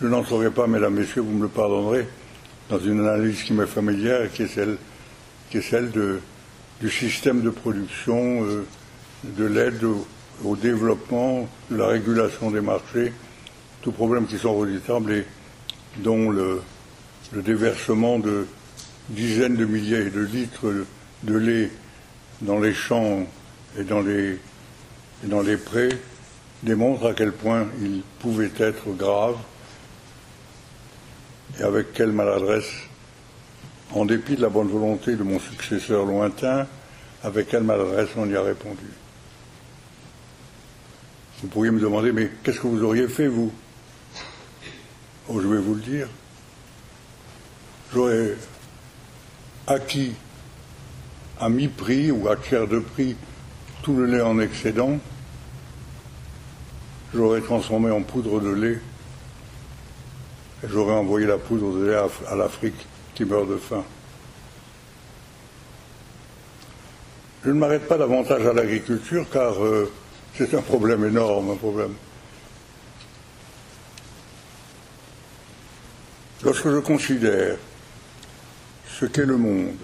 Je 0.00 0.06
n'en 0.06 0.24
saurais 0.24 0.50
pas, 0.50 0.66
mesdames, 0.66 0.94
messieurs, 0.94 1.22
vous 1.22 1.32
me 1.32 1.42
le 1.42 1.48
pardonnerez, 1.48 2.06
dans 2.68 2.78
une 2.78 3.00
analyse 3.00 3.42
qui 3.42 3.52
m'est 3.52 3.66
familière 3.66 4.30
qui 4.32 4.42
est 4.42 4.48
celle 4.48 4.76
qui 5.50 5.58
est 5.58 5.62
celle 5.62 5.92
du 6.80 6.90
système 6.90 7.42
de 7.42 7.50
production, 7.50 8.44
euh, 8.44 8.66
de 9.22 9.44
l'aide 9.44 9.84
au, 10.44 10.56
développement, 10.56 11.48
de 11.70 11.76
la 11.76 11.86
régulation 11.86 12.50
des 12.50 12.60
marchés, 12.60 13.12
tous 13.82 13.92
problèmes 13.92 14.26
qui 14.26 14.36
sont 14.36 14.56
redoutables 14.56 15.12
et 15.12 15.24
dont 15.98 16.30
le, 16.30 16.60
déversement 17.32 18.18
de 18.18 18.46
dizaines 19.10 19.56
de 19.56 19.64
milliers 19.64 20.10
de 20.10 20.20
litres 20.20 20.72
de 21.22 21.36
lait 21.36 21.70
dans 22.40 22.58
les 22.58 22.74
champs 22.74 23.26
et 23.78 23.84
dans 23.84 24.00
les, 24.00 24.38
et 25.22 25.26
dans 25.28 25.42
les 25.42 25.56
prés 25.56 25.90
démontre 26.62 27.06
à 27.06 27.14
quel 27.14 27.32
point 27.32 27.66
il 27.80 28.02
pouvait 28.20 28.50
être 28.58 28.88
grave 28.90 29.36
et 31.58 31.62
avec 31.62 31.92
quelle 31.92 32.12
maladresse 32.12 32.70
en 33.92 34.04
dépit 34.04 34.36
de 34.36 34.42
la 34.42 34.48
bonne 34.48 34.68
volonté 34.68 35.14
de 35.14 35.22
mon 35.22 35.38
successeur 35.38 36.04
lointain, 36.04 36.66
avec 37.22 37.48
quelle 37.48 37.62
maladresse 37.62 38.08
on 38.16 38.28
y 38.28 38.34
a 38.34 38.42
répondu. 38.42 38.86
Vous 41.42 41.48
pourriez 41.48 41.70
me 41.70 41.80
demander, 41.80 42.10
mais 42.10 42.30
qu'est-ce 42.42 42.58
que 42.58 42.66
vous 42.66 42.82
auriez 42.82 43.06
fait, 43.06 43.28
vous? 43.28 43.52
Oh, 45.28 45.40
je 45.40 45.46
vais 45.46 45.58
vous 45.58 45.74
le 45.74 45.80
dire. 45.80 46.08
J'aurais 47.92 48.34
acquis 49.66 50.14
à 51.38 51.48
mi-prix 51.48 52.10
ou 52.10 52.28
à 52.28 52.36
tiers 52.36 52.66
de 52.66 52.80
prix 52.80 53.16
tout 53.84 53.94
le 53.94 54.06
lait 54.06 54.22
en 54.22 54.40
excédent. 54.40 54.98
J'aurais 57.14 57.42
transformé 57.42 57.90
en 57.90 58.00
poudre 58.00 58.40
de 58.40 58.48
lait 58.48 58.80
et 60.62 60.68
j'aurais 60.68 60.94
envoyé 60.94 61.26
la 61.26 61.36
poudre 61.36 61.78
de 61.78 61.90
lait 61.90 61.96
à 62.28 62.34
l'Afrique 62.34 62.86
qui 63.14 63.26
meurt 63.26 63.46
de 63.46 63.58
faim. 63.58 63.84
Je 67.44 67.50
ne 67.50 67.54
m'arrête 67.56 67.86
pas 67.86 67.98
davantage 67.98 68.46
à 68.46 68.54
l'agriculture 68.54 69.26
car 69.30 69.62
euh, 69.62 69.92
c'est 70.34 70.54
un 70.54 70.62
problème 70.62 71.04
énorme, 71.04 71.50
un 71.50 71.56
problème. 71.56 71.92
Lorsque 76.42 76.70
je 76.70 76.78
considère 76.78 77.58
ce 78.88 79.04
qu'est 79.04 79.26
le 79.26 79.36
monde, 79.36 79.76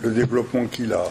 le 0.00 0.10
développement 0.10 0.66
qu'il 0.66 0.92
a, 0.92 1.04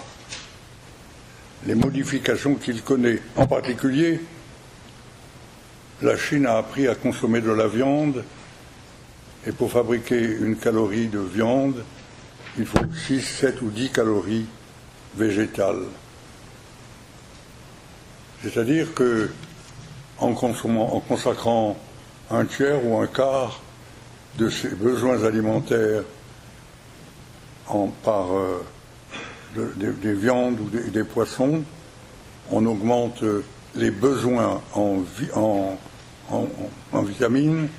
les 1.65 1.75
modifications 1.75 2.55
qu'il 2.55 2.81
connaît, 2.81 3.21
en 3.35 3.47
particulier, 3.47 4.21
la 6.01 6.17
Chine 6.17 6.45
a 6.45 6.57
appris 6.57 6.87
à 6.87 6.95
consommer 6.95 7.41
de 7.41 7.51
la 7.51 7.67
viande 7.67 8.23
et 9.45 9.51
pour 9.51 9.71
fabriquer 9.71 10.19
une 10.19 10.55
calorie 10.55 11.07
de 11.07 11.19
viande, 11.19 11.83
il 12.57 12.65
faut 12.65 12.79
6, 13.07 13.21
7 13.21 13.61
ou 13.61 13.69
10 13.69 13.89
calories 13.91 14.45
végétales. 15.15 15.85
C'est-à-dire 18.41 18.93
que 18.93 19.29
en, 20.19 20.33
consacrant 20.33 21.77
un 22.31 22.45
tiers 22.45 22.85
ou 22.85 22.97
un 22.97 23.07
quart 23.07 23.61
de 24.37 24.49
ses 24.49 24.69
besoins 24.69 25.23
alimentaires 25.23 26.03
en, 27.67 27.87
par 27.87 28.33
euh, 28.33 28.63
des, 29.55 30.13
viandes 30.13 30.59
ou 30.59 30.69
des, 30.69 31.03
poissons, 31.03 31.63
on 32.51 32.65
augmente 32.65 33.23
les 33.75 33.91
besoins 33.91 34.61
en, 34.73 35.03
en 36.91 37.01
vitamines 37.01 37.69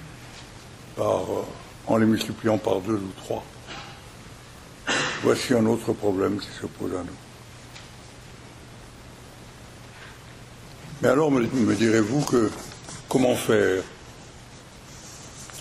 par, 0.96 1.22
euh, 1.22 1.44
en 1.86 1.96
les 1.96 2.06
multipliant 2.06 2.58
par 2.58 2.80
deux 2.80 2.94
ou 2.94 3.12
trois. 3.16 3.44
Voici 5.22 5.54
un 5.54 5.66
autre 5.66 5.92
problème 5.92 6.38
qui 6.38 6.48
se 6.48 6.66
pose 6.66 6.92
à 6.92 7.02
nous. 7.02 7.18
Mais 11.02 11.08
alors 11.08 11.30
me, 11.30 11.74
direz-vous 11.74 12.20
que 12.22 12.50
comment 13.08 13.34
faire? 13.34 13.82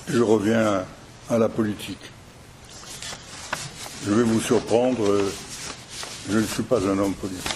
Je 0.07 0.21
reviens 0.21 0.83
à 1.29 1.37
la 1.37 1.49
politique. 1.49 2.11
Je 4.05 4.11
vais 4.11 4.23
vous 4.23 4.41
surprendre, 4.41 5.05
euh, 5.05 5.31
je 6.29 6.37
ne 6.37 6.45
suis 6.45 6.63
pas 6.63 6.79
un 6.87 6.97
homme 6.99 7.13
politique. 7.15 7.51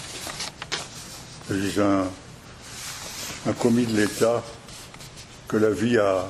Je 1.50 1.56
suis 1.56 1.80
un, 1.80 2.06
un 3.48 3.54
commis 3.54 3.86
de 3.86 3.96
l'État 3.96 4.44
que 5.48 5.58
la 5.58 5.70
vie 5.70 5.98
a 6.00 6.28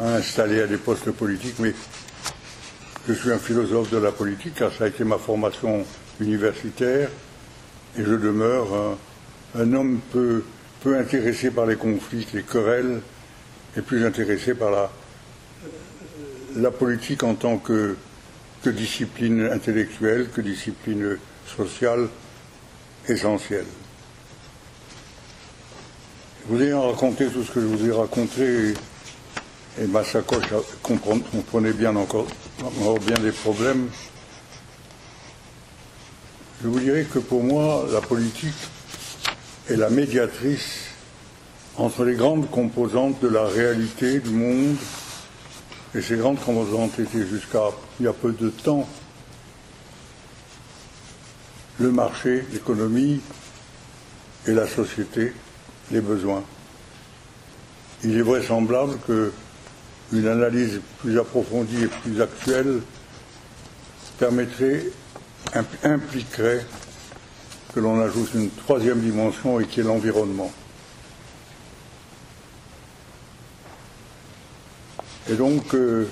installé 0.00 0.60
à 0.60 0.66
des 0.66 0.76
postes 0.76 1.10
politiques, 1.10 1.58
mais 1.58 1.72
je 3.08 3.14
suis 3.14 3.32
un 3.32 3.38
philosophe 3.38 3.90
de 3.90 3.96
la 3.96 4.12
politique, 4.12 4.56
car 4.56 4.70
ça 4.72 4.84
a 4.84 4.88
été 4.88 5.04
ma 5.04 5.16
formation 5.16 5.86
universitaire, 6.20 7.08
et 7.96 8.04
je 8.04 8.14
demeure 8.14 8.98
un, 9.58 9.72
homme 9.72 10.00
peu, 10.12 10.44
peu 10.82 10.98
intéressé 10.98 11.50
par 11.50 11.64
les 11.64 11.76
conflits, 11.76 12.26
les 12.34 12.42
querelles, 12.42 13.00
et 13.76 13.80
plus 13.80 14.04
intéressé 14.04 14.54
par 14.54 14.70
la, 14.70 14.90
la 16.56 16.70
politique 16.70 17.22
en 17.22 17.34
tant 17.34 17.56
que, 17.56 17.96
que 18.62 18.68
discipline 18.68 19.48
intellectuelle, 19.50 20.28
que 20.34 20.42
discipline 20.42 21.16
sociale 21.56 22.08
essentielle. 23.08 23.66
Vous 26.46 26.62
ayant 26.62 26.90
raconté 26.90 27.26
tout 27.26 27.42
ce 27.42 27.50
que 27.50 27.60
je 27.60 27.66
vous 27.66 27.86
ai 27.86 27.92
raconté, 27.92 28.74
et 29.80 29.86
ma 29.86 30.02
sacoche 30.02 30.46
comprenait 30.82 31.72
bien 31.72 31.94
encore, 31.96 32.26
bien 33.06 33.18
des 33.18 33.32
problèmes. 33.32 33.88
Je 36.62 36.68
vous 36.68 36.80
dirais 36.80 37.04
que 37.04 37.18
pour 37.18 37.44
moi, 37.44 37.86
la 37.92 38.00
politique 38.00 38.54
est 39.70 39.76
la 39.76 39.90
médiatrice 39.90 40.86
entre 41.76 42.04
les 42.04 42.14
grandes 42.14 42.50
composantes 42.50 43.20
de 43.20 43.28
la 43.28 43.44
réalité 43.44 44.18
du 44.18 44.30
monde, 44.30 44.76
et 45.94 46.02
ces 46.02 46.16
grandes 46.16 46.40
composantes 46.40 46.98
étaient 46.98 47.26
jusqu'à 47.26 47.70
il 48.00 48.06
y 48.06 48.08
a 48.08 48.12
peu 48.12 48.32
de 48.32 48.48
temps 48.48 48.88
le 51.80 51.92
marché, 51.92 52.44
l'économie 52.52 53.20
et 54.46 54.52
la 54.52 54.66
société, 54.66 55.32
les 55.90 56.00
besoins. 56.00 56.42
Il 58.04 58.16
est 58.16 58.22
vraisemblable 58.22 58.98
que 59.06 59.32
une 60.12 60.26
analyse 60.26 60.80
plus 61.00 61.18
approfondie 61.18 61.84
et 61.84 61.86
plus 61.86 62.20
actuelle 62.20 62.80
permettrait, 64.18 64.84
impliquerait 65.84 66.64
que 67.74 67.80
l'on 67.80 68.00
ajoute 68.00 68.30
une 68.34 68.50
troisième 68.50 69.00
dimension 69.00 69.60
et 69.60 69.66
qui 69.66 69.80
est 69.80 69.84
l'environnement. 69.84 70.50
Et 75.30 75.34
donc, 75.34 75.74
euh, 75.74 76.08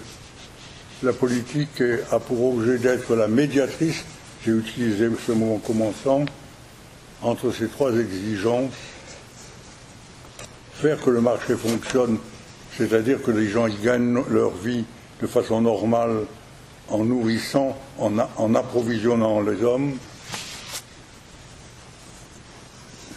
la 1.03 1.15
politique 1.15 1.83
a 2.11 2.19
pour 2.21 2.55
objet 2.55 2.77
d'être 2.79 3.15
la 3.17 3.29
médiatrice, 3.29 4.05
j'ai 4.47 4.53
utilisé 4.53 5.09
ce 5.27 5.33
mot 5.33 5.57
en 5.57 5.59
commençant, 5.59 6.25
entre 7.21 7.51
ces 7.51 7.67
trois 7.67 7.93
exigences, 7.93 8.71
faire 10.75 11.03
que 11.03 11.11
le 11.11 11.21
marché 11.21 11.57
fonctionne, 11.57 12.19
c'est-à-dire 12.79 13.21
que 13.23 13.33
les 13.33 13.49
gens 13.49 13.67
y 13.67 13.75
gagnent 13.75 14.23
leur 14.31 14.53
vie 14.53 14.85
de 15.21 15.27
façon 15.27 15.61
normale 15.61 16.27
en 16.89 17.03
nourrissant, 17.03 17.77
en, 17.99 18.55
approvisionnant 18.55 19.41
les 19.41 19.65
hommes, 19.65 19.97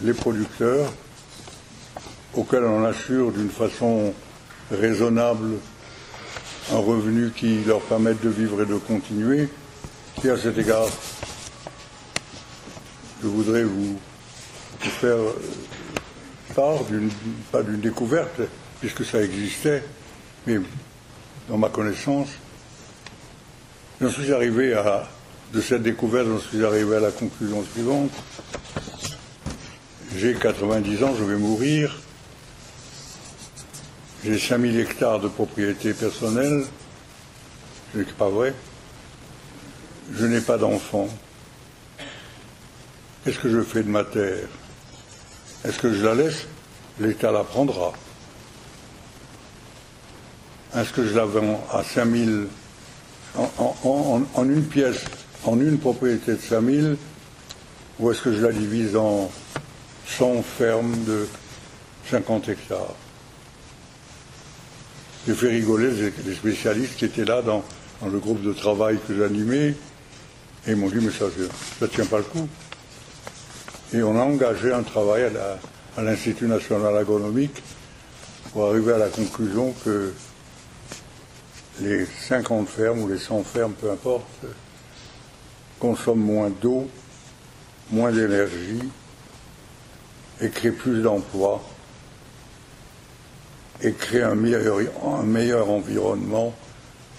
les 0.02 0.14
producteurs, 0.14 0.92
auxquels 2.34 2.64
on 2.64 2.84
assure 2.84 3.30
d'une 3.30 3.50
façon 3.50 4.12
raisonnable 4.72 5.58
un 6.72 6.78
revenu 6.78 7.30
qui 7.30 7.62
leur 7.64 7.82
permette 7.82 8.20
de 8.20 8.30
vivre 8.30 8.62
et 8.62 8.66
de 8.66 8.76
continuer. 8.76 9.48
Et 10.22 10.28
à 10.28 10.36
cet 10.36 10.58
égard, 10.58 10.86
je 13.22 13.26
voudrais 13.26 13.64
vous, 13.64 13.98
faire 14.80 15.16
part 16.54 16.84
d'une, 16.84 17.10
pas 17.50 17.62
d'une 17.62 17.80
découverte, 17.80 18.42
puisque 18.80 19.02
ça 19.02 19.22
existait, 19.22 19.82
mais 20.46 20.58
dans 21.48 21.56
ma 21.56 21.70
connaissance, 21.70 22.28
j'en 23.98 24.10
suis 24.10 24.30
arrivé 24.30 24.74
à, 24.74 25.08
de 25.54 25.60
cette 25.62 25.82
découverte, 25.82 26.26
j'en 26.28 26.38
suis 26.38 26.66
arrivé 26.66 26.96
à 26.96 27.00
la 27.00 27.12
conclusion 27.12 27.64
suivante. 27.72 28.12
J'ai 30.16 30.34
90 30.34 31.02
ans, 31.02 31.14
je 31.18 31.24
vais 31.24 31.36
mourir. 31.36 31.98
J'ai 34.22 34.38
5000 34.38 34.80
hectares 34.80 35.20
de 35.20 35.28
propriété 35.28 35.94
personnelle. 35.94 36.64
Ce 37.94 37.98
n'est 37.98 38.04
pas 38.04 38.28
vrai. 38.28 38.52
Je 40.12 40.26
n'ai 40.26 40.40
pas 40.40 40.58
d'enfants. 40.58 41.08
Qu'est-ce 43.24 43.38
que 43.38 43.50
je 43.50 43.60
fais 43.60 43.82
de 43.82 43.88
ma 43.88 44.04
terre? 44.04 44.48
Est-ce 45.64 45.78
que 45.78 45.92
je 45.92 46.04
la 46.04 46.14
laisse? 46.14 46.46
L'État 46.98 47.30
la 47.30 47.44
prendra. 47.44 47.92
Est-ce 50.76 50.92
que 50.92 51.06
je 51.06 51.14
la 51.14 51.24
vends 51.24 51.62
à 51.72 51.82
5000 51.82 52.46
en, 53.36 54.24
en, 54.34 54.44
une 54.44 54.64
pièce, 54.64 55.04
en 55.44 55.60
une 55.60 55.78
propriété 55.78 56.32
de 56.32 56.40
5000 56.40 56.96
ou 57.98 58.10
est-ce 58.10 58.22
que 58.22 58.32
je 58.32 58.40
la 58.40 58.52
divise 58.52 58.96
en 58.96 59.30
100 60.06 60.42
fermes 60.42 61.04
de 61.04 61.28
50 62.10 62.48
hectares? 62.48 62.94
J'ai 65.26 65.34
fait 65.34 65.48
rigoler 65.48 65.90
les, 66.24 66.34
spécialistes 66.34 66.96
qui 66.96 67.04
étaient 67.04 67.26
là 67.26 67.42
dans, 67.42 67.62
le 68.02 68.18
groupe 68.18 68.42
de 68.42 68.52
travail 68.54 68.98
que 69.06 69.14
j'animais 69.14 69.74
et 70.66 70.72
ils 70.72 70.76
m'ont 70.76 70.88
dit 70.88 70.98
mais 71.00 71.10
ça 71.10 71.26
ne 71.80 71.86
tient 71.86 72.06
pas 72.06 72.18
le 72.18 72.24
coup. 72.24 72.48
Et 73.92 74.02
on 74.02 74.18
a 74.18 74.22
engagé 74.22 74.72
un 74.72 74.82
travail 74.82 75.30
à 75.96 76.02
l'Institut 76.02 76.46
national 76.46 76.96
agronomique 76.96 77.62
pour 78.52 78.66
arriver 78.66 78.92
à 78.92 78.98
la 78.98 79.08
conclusion 79.08 79.74
que 79.84 80.12
les 81.80 82.06
50 82.06 82.68
fermes 82.68 83.02
ou 83.02 83.08
les 83.08 83.18
100 83.18 83.42
fermes, 83.44 83.72
peu 83.72 83.90
importe, 83.90 84.26
consomment 85.78 86.24
moins 86.24 86.50
d'eau, 86.50 86.88
moins 87.90 88.12
d'énergie 88.12 88.80
et 90.40 90.50
créent 90.50 90.70
plus 90.70 91.02
d'emplois 91.02 91.62
et 93.82 93.92
créent 93.92 94.22
un 94.22 94.34
meilleur, 94.34 94.78
un 95.04 95.22
meilleur 95.22 95.70
environnement 95.70 96.54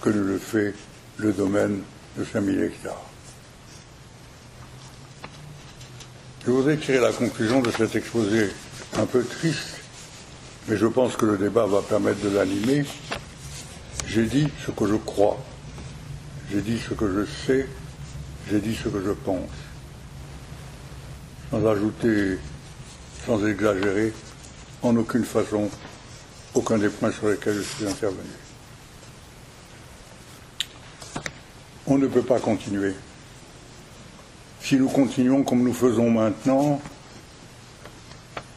que 0.01 0.09
ne 0.09 0.21
le 0.21 0.37
fait 0.37 0.73
le 1.17 1.33
domaine 1.33 1.81
de 2.17 2.23
5000 2.23 2.61
hectares. 2.61 3.10
Je 6.43 6.49
voudrais 6.49 6.77
tirer 6.77 6.99
la 6.99 7.11
conclusion 7.11 7.61
de 7.61 7.69
cet 7.69 7.95
exposé 7.95 8.49
un 8.97 9.05
peu 9.05 9.23
triste, 9.23 9.77
mais 10.67 10.75
je 10.75 10.87
pense 10.87 11.15
que 11.15 11.27
le 11.27 11.37
débat 11.37 11.67
va 11.67 11.83
permettre 11.83 12.19
de 12.21 12.29
l'animer. 12.29 12.83
J'ai 14.07 14.25
dit 14.25 14.47
ce 14.65 14.71
que 14.71 14.87
je 14.87 14.95
crois, 14.95 15.37
j'ai 16.51 16.61
dit 16.61 16.79
ce 16.79 16.95
que 16.95 17.05
je 17.07 17.25
sais, 17.45 17.67
j'ai 18.49 18.59
dit 18.59 18.75
ce 18.75 18.89
que 18.89 19.03
je 19.05 19.11
pense, 19.11 19.51
sans 21.51 21.63
ajouter, 21.67 22.39
sans 23.23 23.45
exagérer, 23.45 24.11
en 24.81 24.95
aucune 24.95 25.25
façon, 25.25 25.69
aucun 26.55 26.79
des 26.79 26.89
points 26.89 27.11
sur 27.11 27.29
lesquels 27.29 27.57
je 27.57 27.61
suis 27.61 27.87
intervenu. 27.87 28.31
On 31.85 31.99
ne 31.99 32.07
peut 32.07 32.23
pas 32.23 32.39
continuer 32.39 32.95
si 34.71 34.77
nous 34.77 34.87
continuons 34.87 35.43
comme 35.43 35.63
nous 35.63 35.73
faisons 35.73 36.09
maintenant, 36.09 36.79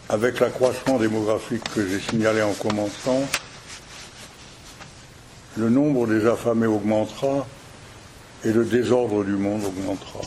avec 0.08 0.38
l'accroissement 0.38 0.96
démographique 0.96 1.64
que 1.74 1.84
j'ai 1.88 1.98
signalé 1.98 2.40
en 2.40 2.52
commençant, 2.52 3.20
le 5.56 5.70
nombre 5.70 6.06
des 6.06 6.24
affamés 6.24 6.68
augmentera 6.68 7.44
et 8.44 8.52
le 8.52 8.64
désordre 8.64 9.24
du 9.24 9.32
monde 9.32 9.64
augmentera, 9.64 10.20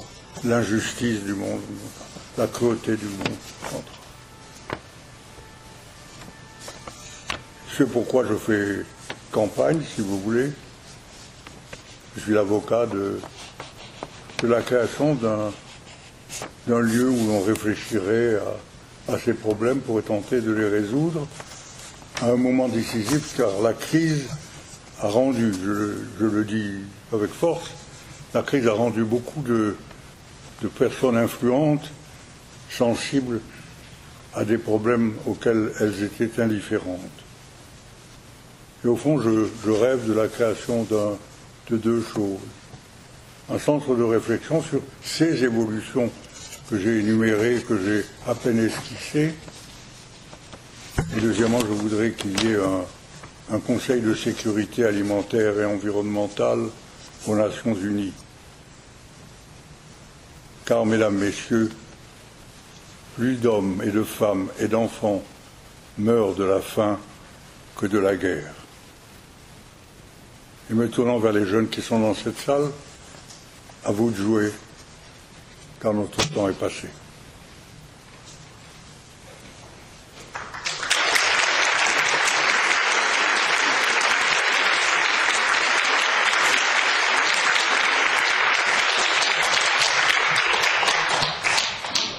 l'injustice 0.43 1.23
du 1.23 1.31
monde 1.31 1.61
la 2.38 2.47
cruauté 2.47 2.97
du 2.97 3.05
monde 3.05 3.38
augmentera. 3.63 3.99
C'est 7.77 7.89
pourquoi 7.89 8.25
je 8.25 8.33
fais 8.33 8.85
campagne, 9.31 9.79
si 9.95 10.01
vous 10.01 10.19
voulez. 10.19 10.51
Je 12.17 12.23
suis 12.23 12.33
l'avocat 12.33 12.88
de 12.88 13.21
la 14.43 14.61
création 14.61 15.15
d'un 15.15 15.53
d'un 16.67 16.80
lieu 16.80 17.09
où 17.09 17.28
l'on 17.28 17.41
réfléchirait 17.41 18.39
à, 19.07 19.17
ces 19.19 19.34
problèmes 19.34 19.80
pour 19.80 20.01
tenter 20.03 20.41
de 20.41 20.51
les 20.51 20.67
résoudre 20.67 21.28
à 22.21 22.32
un 22.32 22.36
moment 22.36 22.67
décisif, 22.67 23.36
car 23.38 23.61
la 23.61 23.73
crise 23.73 24.25
a 25.01 25.07
rendu, 25.07 25.53
je, 25.53 26.25
le 26.25 26.43
dis 26.43 26.73
avec 27.13 27.32
force, 27.32 27.71
la 28.34 28.41
crise 28.41 28.67
a 28.67 28.73
rendu 28.73 29.03
beaucoup 29.03 29.41
de, 29.41 29.75
personnes 30.78 31.17
influentes, 31.17 31.91
sensibles 32.69 33.39
à 34.34 34.43
des 34.43 34.57
problèmes 34.57 35.13
auxquels 35.25 35.71
elles 35.80 36.03
étaient 36.03 36.41
indifférentes. 36.41 36.99
Et 38.84 38.88
au 38.88 38.95
fond, 38.95 39.21
je, 39.21 39.69
rêve 39.69 40.07
de 40.07 40.13
la 40.13 40.28
création 40.28 40.84
de 40.84 41.78
deux 41.78 42.01
choses. 42.01 42.39
Un 43.49 43.59
centre 43.59 43.95
de 43.95 44.03
réflexion 44.03 44.61
sur 44.61 44.81
ces 45.01 45.43
évolutions 45.43 46.11
que 46.69 46.77
j'ai 46.77 46.99
énuméré, 46.99 47.63
que 47.67 47.77
j'ai 47.77 48.05
à 48.29 48.35
peine 48.35 48.59
esquissé. 48.59 49.33
Et 51.15 51.21
deuxièmement, 51.21 51.59
je 51.59 51.65
voudrais 51.67 52.11
qu'il 52.11 52.31
y 52.43 52.51
ait 52.51 52.57
un, 52.57 53.59
Conseil 53.65 54.01
de 54.01 54.13
sécurité 54.13 54.83
alimentaire 54.83 55.57
et 55.57 55.63
environnementale 55.63 56.65
aux 57.25 57.35
Nations 57.35 57.73
Unies. 57.75 58.11
Car, 60.65 60.85
mesdames, 60.85 61.15
messieurs, 61.15 61.69
plus 63.15 63.35
d'hommes 63.37 63.81
et 63.85 63.91
de 63.91 64.03
femmes 64.03 64.49
et 64.59 64.67
d'enfants 64.67 65.23
meurent 65.97 66.35
de 66.35 66.43
la 66.43 66.59
faim 66.59 66.99
que 67.77 67.85
de 67.85 67.97
la 67.97 68.17
guerre. 68.17 68.53
Et 70.69 70.73
me 70.73 70.89
tournant 70.89 71.19
vers 71.19 71.31
les 71.31 71.45
jeunes 71.45 71.69
qui 71.69 71.81
sont 71.81 71.99
dans 71.99 72.13
cette 72.13 72.37
salle, 72.37 72.69
à 73.88 73.91
vous 73.91 74.11
de 74.11 74.17
jouer 74.17 74.51
car 75.81 75.93
notre 75.93 76.27
temps 76.29 76.49
est 76.49 76.59
passé. 76.59 76.89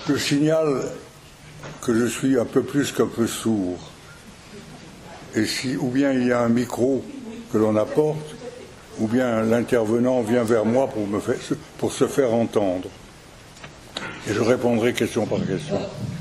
Je 0.09 0.17
signale 0.17 0.91
que 1.83 1.95
je 1.95 2.07
suis 2.07 2.39
un 2.39 2.47
peu 2.47 2.63
plus 2.63 2.93
qu'un 2.93 3.07
peu 3.07 3.27
sourd. 3.27 3.79
Et 5.35 5.45
si, 5.45 5.77
ou 5.77 5.91
bien 5.91 6.13
il 6.13 6.29
y 6.29 6.33
a 6.33 6.41
un 6.41 6.49
micro 6.49 7.05
que 7.53 7.59
l'on 7.59 7.77
apporte, 7.77 8.38
ou 9.01 9.07
bien 9.07 9.43
l'intervenant 9.43 10.23
vient 10.23 10.45
vers 10.45 10.65
moi 10.65 10.89
pour, 10.89 11.07
me 11.07 11.21
faire, 11.21 11.37
pour 11.79 11.93
se 11.93 12.07
faire 12.07 12.33
entendre. 12.33 12.89
Et 14.29 14.35
je 14.35 14.41
répondrai 14.41 14.93
question 14.93 15.27
par 15.27 15.39
question. 15.47 15.77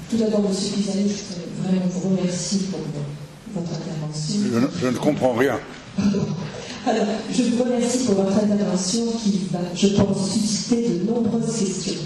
tout 0.09 0.17
d'abord, 0.17 0.45
M. 0.45 0.51
Pizarro, 0.51 0.99
je 0.99 1.13
voudrais 1.23 1.79
vraiment 1.79 1.87
vous 1.89 2.09
remercier 2.09 2.59
pour 2.71 2.79
votre 3.53 3.71
intervention. 3.73 4.39
Je 4.81 4.87
ne, 4.87 4.97
comprends 4.97 5.33
rien. 5.33 5.59
Alors, 6.85 7.05
je 7.31 7.43
vous 7.43 7.63
remercie 7.63 8.05
pour 8.05 8.15
votre 8.15 8.37
intervention 8.37 9.11
qui 9.21 9.47
va, 9.51 9.59
je 9.75 9.87
pense, 9.87 10.31
susciter 10.31 10.89
de 10.89 11.11
nombreuses 11.11 11.57
questions. 11.57 12.01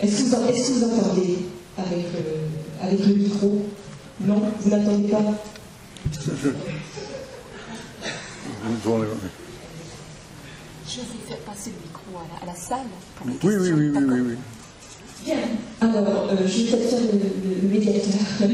Est-ce 0.00 0.24
que, 0.24 0.28
vous 0.28 0.84
entendez 0.84 1.38
avec, 1.76 2.06
euh, 2.14 2.46
avec 2.82 3.06
le 3.06 3.14
micro? 3.14 3.66
Non 4.20 4.42
Vous 4.60 4.70
n'entendez 4.70 5.08
pas? 5.08 5.22
Je 6.12 6.48
vais 11.00 11.26
faire 11.28 11.38
passer 11.38 11.70
le 11.70 11.76
micro 11.86 12.18
à 12.18 12.20
la, 12.46 12.54
salle. 12.54 12.86
oui, 13.24 13.34
oui, 13.42 13.54
oui, 13.56 13.72
oui, 13.72 13.90
oui, 13.96 14.20
oui. 14.20 14.36
Bien. 15.24 15.36
Alors, 15.80 16.28
euh, 16.30 16.36
je 16.46 16.62
vais 16.62 16.76
faire 16.78 17.00
le, 17.00 17.12
le 17.62 17.68
médiateur, 17.68 18.20
euh, 18.42 18.46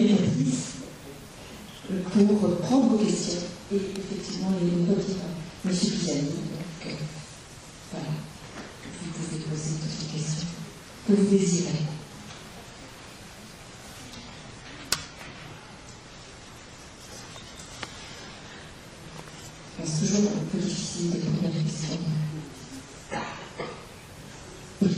pour 2.13 2.57
prendre 2.59 2.89
vos 2.91 2.99
questions 2.99 3.41
et 3.73 3.77
effectivement 3.77 4.51
les 4.61 4.71
redire 4.93 5.17
à 5.25 5.27
M. 5.69 5.75
Pisani. 5.75 6.21
Donc, 6.21 6.87
euh, 6.87 6.91
voilà. 7.93 8.13
Vous 9.03 9.11
pouvez 9.13 9.39
poser 9.45 9.73
toutes 9.81 9.99
les 10.01 10.09
questions 10.19 10.49
que 11.07 11.13
vous 11.15 11.29
désirez. 11.31 11.85
C'est 19.85 20.07
toujours 20.07 20.31
un 20.33 20.45
peu 20.51 20.59
difficile 20.59 21.11
de 21.13 21.19
premières 21.19 21.53
questions. 21.65 21.99
Oui. 24.83 24.97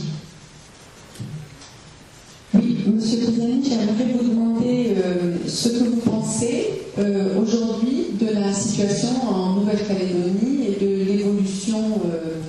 Pisani, 3.30 3.62
j'aimerais 3.64 4.12
vous 4.12 4.28
demander 4.28 4.96
euh, 4.96 5.36
ce 5.46 5.68
que 5.68 5.84
vous 5.84 6.00
pensez 6.00 6.82
euh, 6.98 7.40
aujourd'hui 7.40 8.06
de 8.18 8.34
la 8.34 8.52
situation 8.52 9.08
en 9.28 9.54
Nouvelle-Calédonie 9.54 10.66
et 10.66 10.84
de 10.84 11.04
l'évolution 11.04 12.00
euh, 12.06 12.40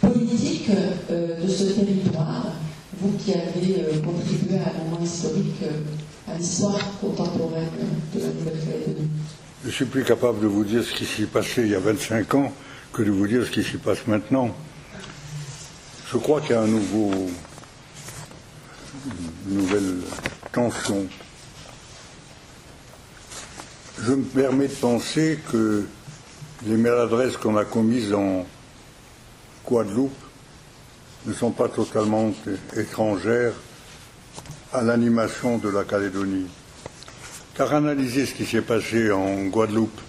politique 0.00 0.70
de 1.10 1.48
ce 1.48 1.64
territoire, 1.64 2.46
vous 3.00 3.12
qui 3.18 3.32
avez 3.32 4.00
contribué 4.02 4.56
à 4.58 4.70
un 4.70 4.84
moment 4.90 5.04
historique, 5.04 5.60
à 6.26 6.38
l'histoire 6.38 6.78
contemporaine 7.00 7.68
de 8.14 8.20
la 8.20 8.26
Nouvelle-Calédonie. 8.28 9.08
Je 9.64 9.70
suis 9.70 9.84
plus 9.84 10.04
capable 10.04 10.40
de 10.40 10.46
vous 10.46 10.64
dire 10.64 10.82
ce 10.82 10.94
qui 10.94 11.04
s'est 11.04 11.24
passé 11.26 11.62
il 11.62 11.70
y 11.70 11.74
a 11.74 11.80
25 11.80 12.34
ans 12.34 12.52
que 12.94 13.02
de 13.02 13.10
vous 13.10 13.26
dire 13.26 13.44
ce 13.44 13.50
qui 13.50 13.62
s'y 13.62 13.76
passe 13.76 14.06
maintenant. 14.06 14.50
Je 16.10 16.16
crois 16.16 16.40
qu'il 16.40 16.52
y 16.52 16.54
a 16.54 16.62
un 16.62 16.66
nouveau, 16.66 17.10
nouvelle 19.50 19.96
tension. 20.52 21.06
Je 24.02 24.12
me 24.12 24.24
permets 24.24 24.68
de 24.68 24.74
penser 24.74 25.38
que 25.50 25.84
les 26.66 26.76
maladresses 26.76 27.36
qu'on 27.36 27.56
a 27.56 27.64
commises 27.64 28.12
en 28.14 28.46
Guadeloupe 29.66 30.12
ne 31.26 31.32
sont 31.32 31.50
pas 31.50 31.68
totalement 31.68 32.32
étrangères 32.76 33.54
à 34.72 34.82
l'animation 34.82 35.58
de 35.58 35.68
la 35.68 35.84
Calédonie. 35.84 36.46
Car 37.54 37.74
analyser 37.74 38.26
ce 38.26 38.34
qui 38.34 38.46
s'est 38.46 38.62
passé 38.62 39.10
en 39.10 39.44
Guadeloupe, 39.46 40.00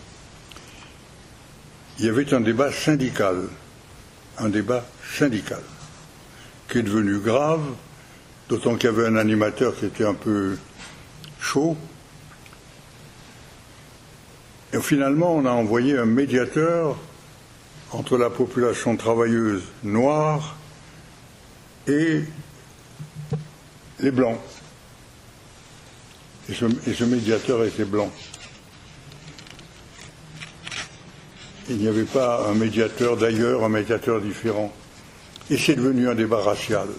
il 1.99 2.05
y 2.05 2.09
avait 2.09 2.33
un 2.33 2.39
débat 2.39 2.71
syndical, 2.71 3.49
un 4.37 4.49
débat 4.49 4.85
syndical, 5.17 5.61
qui 6.69 6.77
est 6.77 6.83
devenu 6.83 7.19
grave, 7.19 7.61
d'autant 8.51 8.75
qu'il 8.75 8.89
y 8.89 8.93
avait 8.93 9.07
un 9.07 9.15
animateur 9.15 9.73
qui 9.77 9.85
était 9.85 10.03
un 10.03 10.13
peu 10.13 10.57
chaud. 11.39 11.77
Et 14.73 14.81
finalement, 14.81 15.33
on 15.33 15.45
a 15.45 15.51
envoyé 15.51 15.97
un 15.97 16.05
médiateur 16.05 16.97
entre 17.91 18.17
la 18.17 18.29
population 18.29 18.97
travailleuse 18.97 19.63
noire 19.83 20.57
et 21.87 22.23
les 24.01 24.11
blancs. 24.11 24.37
Et 26.49 26.53
ce, 26.53 27.05
médiateur 27.05 27.63
était 27.63 27.85
blanc. 27.85 28.11
Il 31.69 31.77
n'y 31.77 31.87
avait 31.87 32.03
pas 32.03 32.49
un 32.49 32.53
médiateur 32.53 33.15
d'ailleurs, 33.15 33.63
un 33.63 33.69
médiateur 33.69 34.19
différent. 34.19 34.73
Et 35.49 35.57
c'est 35.57 35.75
devenu 35.75 36.09
un 36.09 36.15
débat 36.15 36.41
racial. 36.41 36.89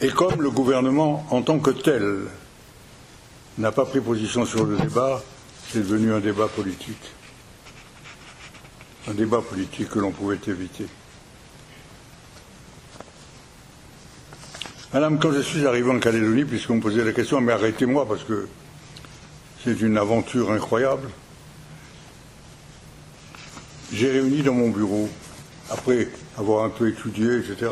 Et 0.00 0.08
comme 0.08 0.42
le 0.42 0.50
gouvernement, 0.50 1.26
en 1.30 1.40
tant 1.40 1.58
que 1.58 1.70
tel, 1.70 2.26
n'a 3.56 3.72
pas 3.72 3.86
pris 3.86 4.00
position 4.00 4.44
sur 4.44 4.66
le 4.66 4.76
débat, 4.76 5.22
c'est 5.70 5.80
devenu 5.80 6.12
un 6.12 6.20
débat 6.20 6.48
politique. 6.48 7.12
Un 9.08 9.14
débat 9.14 9.40
politique 9.40 9.88
que 9.88 9.98
l'on 9.98 10.10
pouvait 10.10 10.38
éviter. 10.46 10.86
Madame, 14.92 15.18
quand 15.18 15.32
je 15.32 15.40
suis 15.40 15.66
arrivé 15.66 15.90
en 15.90 15.98
Calédonie, 15.98 16.44
puisqu'on 16.44 16.76
me 16.76 16.80
posait 16.80 17.04
la 17.04 17.12
question, 17.12 17.40
mais 17.40 17.52
arrêtez-moi 17.52 18.06
parce 18.06 18.24
que 18.24 18.48
c'est 19.64 19.80
une 19.80 19.96
aventure 19.96 20.52
incroyable, 20.52 21.08
j'ai 23.92 24.10
réuni 24.10 24.42
dans 24.42 24.54
mon 24.54 24.68
bureau, 24.68 25.08
après 25.70 26.08
avoir 26.36 26.64
un 26.64 26.70
peu 26.70 26.88
étudié, 26.88 27.38
etc., 27.38 27.70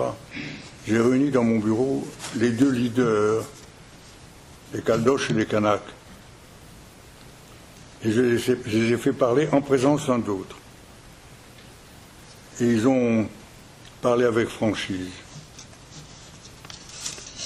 j'ai 0.86 1.00
réuni 1.00 1.30
dans 1.30 1.44
mon 1.44 1.58
bureau 1.58 2.06
les 2.36 2.50
deux 2.50 2.70
leaders, 2.70 3.44
les 4.74 4.82
Caldoches 4.82 5.30
et 5.30 5.34
les 5.34 5.46
Kanaks. 5.46 5.80
Et 8.04 8.12
je 8.12 8.20
les, 8.20 8.92
ai, 8.92 8.96
fait 8.98 9.14
parler 9.14 9.48
en 9.52 9.62
présence 9.62 10.06
d'un 10.06 10.18
d'autre. 10.18 10.56
Et 12.60 12.66
ils 12.66 12.86
ont 12.86 13.26
parlé 14.02 14.26
avec 14.26 14.48
franchise. 14.48 15.08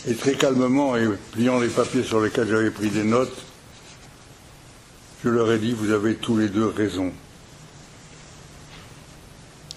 Et 0.08 0.14
très 0.14 0.34
calmement, 0.34 0.96
et 0.96 1.06
pliant 1.32 1.60
les 1.60 1.68
papiers 1.68 2.02
sur 2.02 2.20
lesquels 2.20 2.48
j'avais 2.48 2.70
pris 2.70 2.88
des 2.88 3.04
notes, 3.04 3.44
je 5.24 5.28
leur 5.28 5.50
ai 5.52 5.58
dit, 5.58 5.72
vous 5.72 5.92
avez 5.92 6.16
tous 6.16 6.36
les 6.36 6.48
deux 6.48 6.66
raison. 6.66 7.12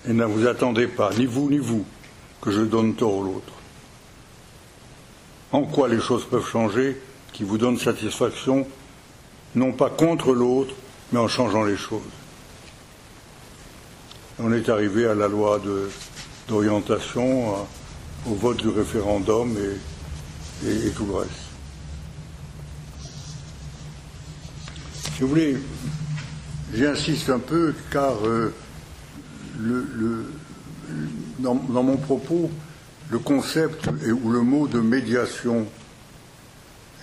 Et 0.08 0.14
ne 0.14 0.26
vous 0.26 0.48
attendez 0.48 0.88
pas, 0.88 1.12
ni 1.14 1.26
vous 1.28 1.50
ni 1.50 1.60
vous, 1.60 1.86
que 2.42 2.52
je 2.52 2.62
donne 2.62 2.96
tort 2.96 3.22
à 3.22 3.26
l'autre. 3.26 3.54
En 5.52 5.64
quoi 5.64 5.88
les 5.88 6.00
choses 6.00 6.26
peuvent 6.26 6.48
changer 6.48 7.00
qui 7.34 7.44
vous 7.44 7.58
donnent 7.58 7.78
satisfaction, 7.78 8.68
non 9.56 9.72
pas 9.72 9.90
contre 9.90 10.34
l'autre, 10.34 10.74
mais 11.12 11.20
en 11.20 11.28
changeant 11.28 11.64
les 11.64 11.78
choses? 11.78 12.02
On 14.40 14.52
est 14.54 14.70
arrivé 14.70 15.06
à 15.06 15.14
la 15.14 15.28
loi 15.28 15.62
d'orientation, 16.48 17.54
au 18.28 18.34
vote 18.34 18.58
du 18.58 18.70
référendum 18.70 19.56
et 19.58 19.78
et, 20.66 20.92
tout 20.92 21.06
le 21.06 21.16
reste. 21.16 21.32
Si 25.16 25.22
vous 25.22 25.28
voulez, 25.28 25.58
j'insiste 26.74 27.30
un 27.30 27.40
peu 27.40 27.74
car 27.92 28.14
euh, 28.26 28.54
le, 29.60 30.26
dans, 31.40 31.56
mon 31.56 31.98
propos, 31.98 32.50
le 33.10 33.20
concept 33.20 33.88
ou 34.24 34.30
le 34.32 34.42
mot 34.42 34.68
de 34.68 34.80
médiation 34.80 35.68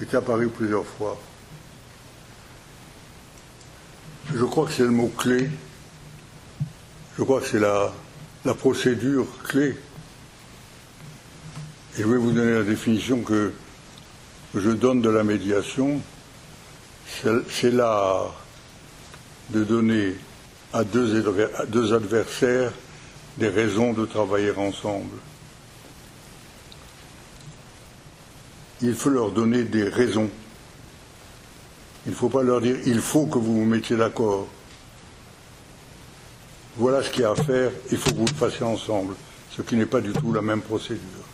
est 0.01 0.14
apparu 0.14 0.49
plusieurs 0.49 0.86
fois. 0.86 1.20
Je 4.34 4.45
crois 4.45 4.66
que 4.66 4.72
c'est 4.72 4.84
le 4.84 4.91
mot 4.91 5.09
clé. 5.09 5.49
Je 7.16 7.22
crois 7.22 7.41
que 7.41 7.47
c'est 7.47 7.59
la, 7.59 7.93
la 8.45 8.55
procédure 8.55 9.26
clé 9.45 9.76
et 11.99 12.03
je 12.03 12.07
vais 12.07 12.16
vous 12.16 12.30
donner 12.30 12.53
la 12.53 12.62
définition 12.62 13.22
que, 13.22 13.53
je 14.55 14.70
donne 14.70 15.03
de 15.03 15.11
la 15.11 15.24
médiation. 15.24 16.01
C'est 17.51 17.72
l'art 17.72 18.34
de 19.51 19.64
donner 19.64 20.14
à 20.72 20.84
deux, 20.84 21.26
à 21.59 21.66
deux 21.66 21.93
adversaires 21.93 22.72
des 23.39 23.49
raisons 23.49 23.93
de 23.93 24.05
travailler 24.05 24.51
ensemble. 24.57 25.16
Il 28.82 28.95
faut 28.95 29.11
leur 29.11 29.30
donner 29.30 29.62
des 29.62 29.84
raisons. 29.84 30.28
Il 32.07 32.11
ne 32.11 32.16
faut 32.16 32.28
pas 32.28 32.43
leur 32.43 32.61
dire 32.61 32.76
il 32.86 33.01
faut 33.01 33.26
que 33.26 33.39
vous 33.39 33.61
vous 33.61 33.64
mettiez 33.64 33.97
d'accord. 33.97 34.49
Voilà 36.76 37.03
ce 37.03 37.11
qu'il 37.11 37.22
y 37.22 37.24
a 37.24 37.30
à 37.30 37.34
faire, 37.34 37.70
il 37.91 37.99
faut 37.99 38.11
que 38.11 38.16
vous 38.16 38.26
le 38.26 38.34
fassiez 38.34 38.64
ensemble, 38.64 39.14
ce 39.51 39.62
qui 39.62 39.74
n'est 39.74 39.86
pas 39.86 40.01
du 40.01 40.12
tout 40.12 40.32
la 40.32 40.43
même 40.43 40.62
procédure. 40.62 41.27